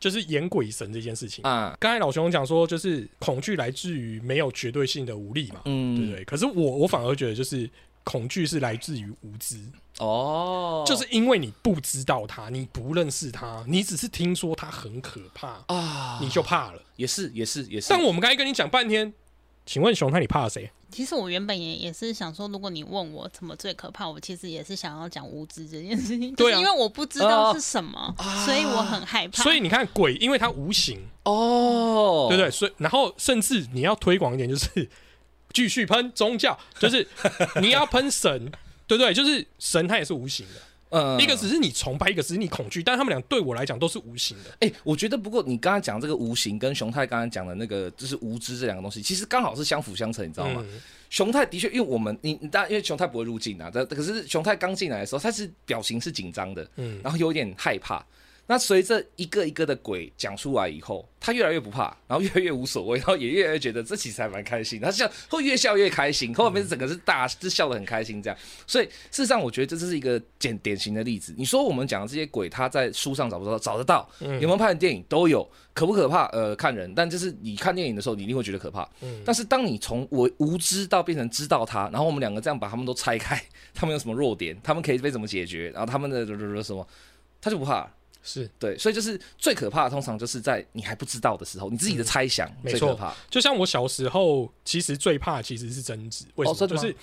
[0.01, 1.45] 就是演鬼神这件事情。
[1.45, 1.77] 啊。
[1.79, 6.25] 刚才老熊讲说，就是恐惧来自于没有绝对性的无力嘛，嗯对不嗯，对？
[6.25, 7.71] 可是我我反而觉得，就是
[8.05, 9.59] 恐惧是来自于无知，
[9.99, 16.81] 哦，就是因为你不知道他，你不认识他，你只是听说他很可怕，啊，你就怕了。
[16.97, 17.89] 也是也是也是。
[17.91, 19.13] 但我们刚才跟你讲半天，
[19.67, 20.71] 请问熊，那你怕谁？
[20.91, 29.43] 其实我原本也也是想说，如果你问我什么最可怕，我其实也是想要讲无知这件事情，对啊就是因为我不知道是什么，所以我很害怕。
[29.43, 32.49] 所以你看鬼，因为它无形，哦，对不对？
[32.49, 34.89] 所以然后甚至你要推广一点，就是
[35.55, 37.07] 继续喷宗教，就是
[37.63, 38.53] 你要喷神，
[38.87, 39.15] 对不对？
[39.15, 40.53] 就是神它也是无形的。
[40.91, 44.57] 嗯一个只是你崇拜，一个只是你恐惧，但他们俩对我来讲都是无形的。
[44.61, 50.63] 哎、我觉得不过你刚才讲这个无形，跟熊太刚才讲的那个就是无知这两个东西，其实刚好是相辅相成，你知道吗？
[50.69, 50.81] 嗯
[51.11, 58.05] 熊太的确，因为我们你你当然因为熊太不会入境啊，但可是熊太刚进来的时候，他是表情是紧张的，嗯然后有点害怕。
[58.47, 64.79] 那随着一个一个的鬼讲出来以后，他越来越不怕，然后越来越无所谓，然后也越来越觉得这其实还蛮开心。
[64.79, 68.39] 他笑会越笑越开心，后面整个是大是笑得很开心这样。
[68.67, 71.35] 所以事实上，我觉得这是一个典典型的例子。
[71.39, 76.27] 你说我们讲的这些鬼，他在书上找不到，找得到，嗯有没有拍的电影都有，可不可怕？
[76.27, 78.87] 呃，看人，但就是你看电影的时候，你一定会觉得可怕。
[79.01, 83.43] 嗯但是当你从我无知到变成知道他，然后我们两个这样把他们都拆开，
[83.73, 86.27] 他们有什么弱点，他们可以被怎么解决，然后他们的
[86.63, 86.87] 什么，
[87.41, 87.91] 他就不怕了。
[88.25, 93.15] 是，对，所以就是最可怕的，通常就是在你还不知道的时候，你自己的猜想没错最可怕。
[93.31, 96.25] 就像我小时候，其实最怕其实是争执。
[96.37, 96.67] 为什么？
[96.67, 96.97] 就是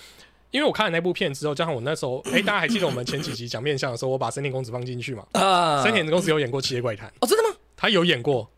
[0.50, 5.24] 因为我看了那部片之后，加上我那时候，哎、大家还记得我们前几集讲面相的时候，我把森田公子放进去嘛？
[5.32, 7.56] 啊森田公子有演过《七夜怪谈》，哦，真的吗？
[7.76, 8.50] 他有演过。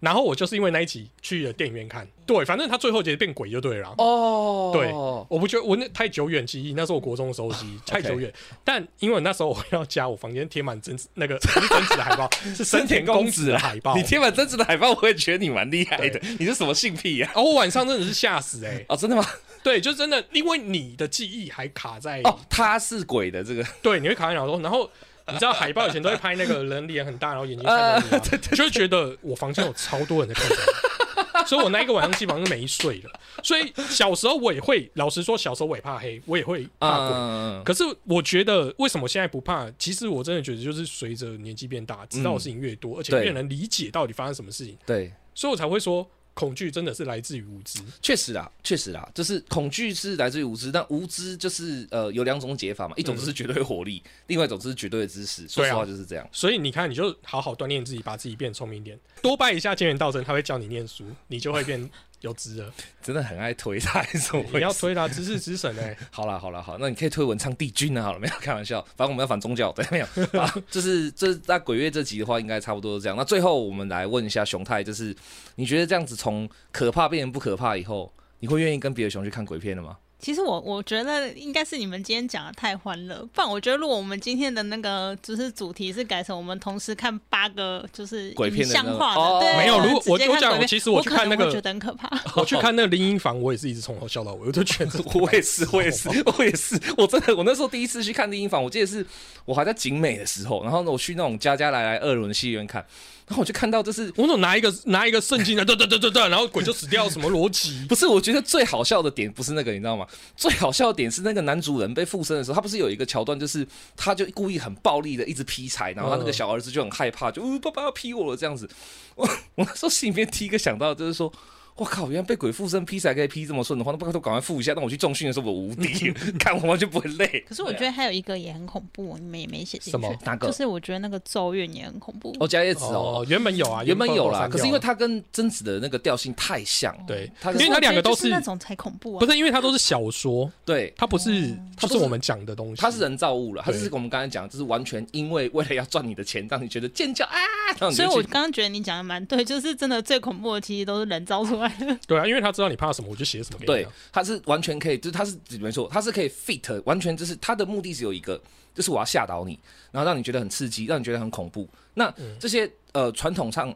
[0.00, 3.94] 然后我就是因为那一集去了电影院看，对，反正他最后结变鬼就对了啊。
[3.98, 8.32] 哦，对我不觉得我那太久远记忆，那是我国中的时候的记忆，太久远。
[8.62, 13.96] 但因为那时候我要加我房间贴满真那个不 是真子的海报， 是森田公子的海报。
[13.96, 16.20] 你贴满真子的海报，我也觉得你蛮厉害的。
[16.38, 19.24] 你是什么性癖呀、哦，我晚上真的是吓死哎、哦，真的吗？
[19.62, 24.88] 对，就真的因为你的记忆还卡在哦，他是鬼的这个，对，你会卡在脑中，然后
[25.32, 28.20] 你知道海报以前都会拍那个人脸很大，然后眼睛看着你、啊，
[28.54, 30.56] 就会觉得我房间有超多人在看
[31.46, 33.10] 所以我那一个晚上基本上是没睡了。
[33.42, 37.16] 所以小时候我也会，老实说，小时候我也怕黑，我也会怕鬼。
[37.16, 39.70] 嗯，可是我觉得，为什么现在不怕？
[39.78, 47.80] 其实我真的觉得，就是随着年纪变大，知道的事情越多，而且越能理解到底发生什么事情，对，所以我才会说，恐惧真的是来自于无知。
[48.02, 55.48] 确实啦，确实啦，就是恐惧是来自于无知，但无知就是呃有两种解法嘛，一种就是绝对火力，另外一种就是绝对的知识。
[55.48, 56.28] 说实话就是这样。
[56.30, 61.90] 所以你看，你就好好锻炼自己，把自己变聪明一点，多拜一下千元道真，他会教你念书，你就会变
[62.20, 62.72] 有知了。
[63.02, 64.72] 真的很爱推他，还是你要？
[64.72, 68.34] 推他知识之神 哎、好啦好啦好，那你可以推文昌帝君啊，好了没有？
[68.40, 70.06] 开玩笑，反正我们要反宗教，对，没有
[70.40, 70.52] 啊。
[70.70, 73.16] 就是这那鬼月这集的话，应该差不多是这样。
[73.16, 75.14] 那最后我们来问一下熊太，就是
[75.54, 79.96] 你觉得这样子从可怕变成不可怕以后，你会愿意跟别的熊去看鬼片的吗？
[80.26, 92.10] 其实我我觉得应该是你们今天讲的太欢乐，不然我觉得如果我们今天的那个就是主题是改成我们同时看八个就是鬼片的那种影像化的，哦对，没有如果我直接看鬼片我讲其实我去看那个我觉得很可怕。
[92.34, 99.06] 我去看那个林荫房，我也是一直从头笑到尾，我就觉得 我也是，我也是， 我也是，我真的，我那时候第一次去看林荫房，我记得是
[99.44, 102.84] 我还在景美的时候，然后呢，我去那种家家来来二轮戏院看，
[103.26, 104.12] 然后我就看到就是。
[104.16, 107.84] 我总拿一个拿一个圣经啊，对对对对对，然后鬼就死掉，什么逻辑？
[107.88, 110.06] 不是，我觉得最好笑的点不是那个，你知道吗？
[110.36, 113.66] 最好笑的点是那个男主人被附身的时候，他不是有一个桥段，就是
[113.96, 118.68] 他就故意很暴力的一直劈柴，然后他那个小儿子就很害怕，就、呃、爸爸要劈我了这样子。
[119.14, 121.32] 我 我那时候心里面第一个想到的就是说。
[121.76, 122.10] 我靠！
[122.10, 124.72] 原来被鬼附身劈才可以劈这么顺的话，那不都赶快附一下？
[124.72, 126.10] 让我去重训的时候我无敌，
[126.40, 127.44] 看我完全不会累。
[127.46, 132.34] 可是我觉得还有一个也很恐怖，你们也没写进什么去，哪个就是我觉得那个咒怨也很恐怖。
[132.40, 139.20] 哦，加叶子哦，哦，原本有啊，原本有啦，可是因为它跟贞子的那个调性太像，对，因为它两个都是那种才恐怖啊。
[139.20, 151.98] 不是因为它都是小说，对，它不是它不是我们讲的东西，它是人造物了，它是我们刚才讲，就是完全因为为了要赚你的钱，让你觉得尖叫啊，所以我刚刚觉得你讲的蛮对，就是真的最恐怖的其实都是人造出来的。
[152.06, 158.40] 对啊，因为他知道你怕什么，我就写什么给你对他。，是完全可以，就是他是没错，他是可以 fit，完全就是他的目的只有一个，
[158.74, 159.58] 就是我要吓倒你，
[159.90, 161.68] 然后让你觉得很刺激，让你觉得很恐怖。
[161.94, 163.74] 那这些呃传统上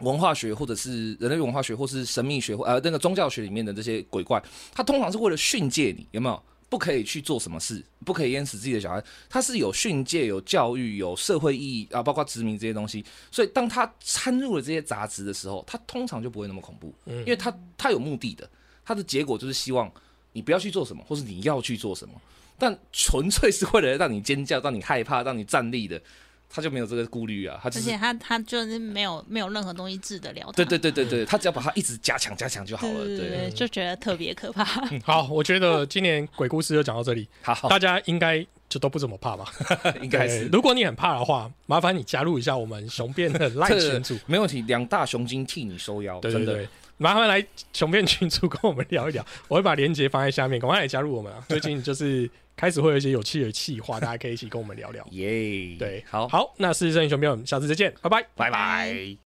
[0.00, 4.42] 文化学或者是人类文化学或是神秘学或呃那个宗教学里面的这些鬼怪，
[4.74, 6.42] 他通常是为了训诫你，有没有？
[6.72, 13.04] 不可以去做什么事，不可以淹死自己的小孩，他是有训诫、有教育、有社会意义啊，包括殖民这些东西。
[13.30, 18.48] 所以当他掺入了这些杂质的时候，他通常就不会那么恐怖，因为他他有目的的，
[18.86, 19.92] 他的结果就是希望
[20.32, 22.14] 你不要去做什么，或是你要去做什么。
[22.58, 26.00] 但纯粹是为了让你尖叫、让你害怕、让你站立的，
[26.54, 30.52] 他就没有这个顾虑啊，他就是而且他他就是没有没有任何东西治得了他。
[30.52, 34.64] 对对对对对，他只要把它一直加强加强就好了，对对对，对，就觉得特别可怕。
[35.02, 39.46] 好，我觉得今年鬼故事就讲到这里， 好，大家应该就都不怎么怕吧？
[40.02, 44.18] 应该是如果你很怕的话，麻烦你加入一下我们雄辩的赖群组。
[44.26, 46.38] 没问题，两大雄精替你收腰，真的。
[46.38, 46.68] 对对对，
[47.02, 51.44] 麻烦来雄辩群组跟我们聊一聊，我会把链接放在下面，赶快来加入我们啊！
[51.50, 55.06] 最近就是开始会有一些有趣的企划，大家可以一起跟我们聊聊。
[55.10, 58.24] 耶，对，好，好，那是圣雄辩，我们下次再见，拜拜。
[58.36, 59.16] 拜拜。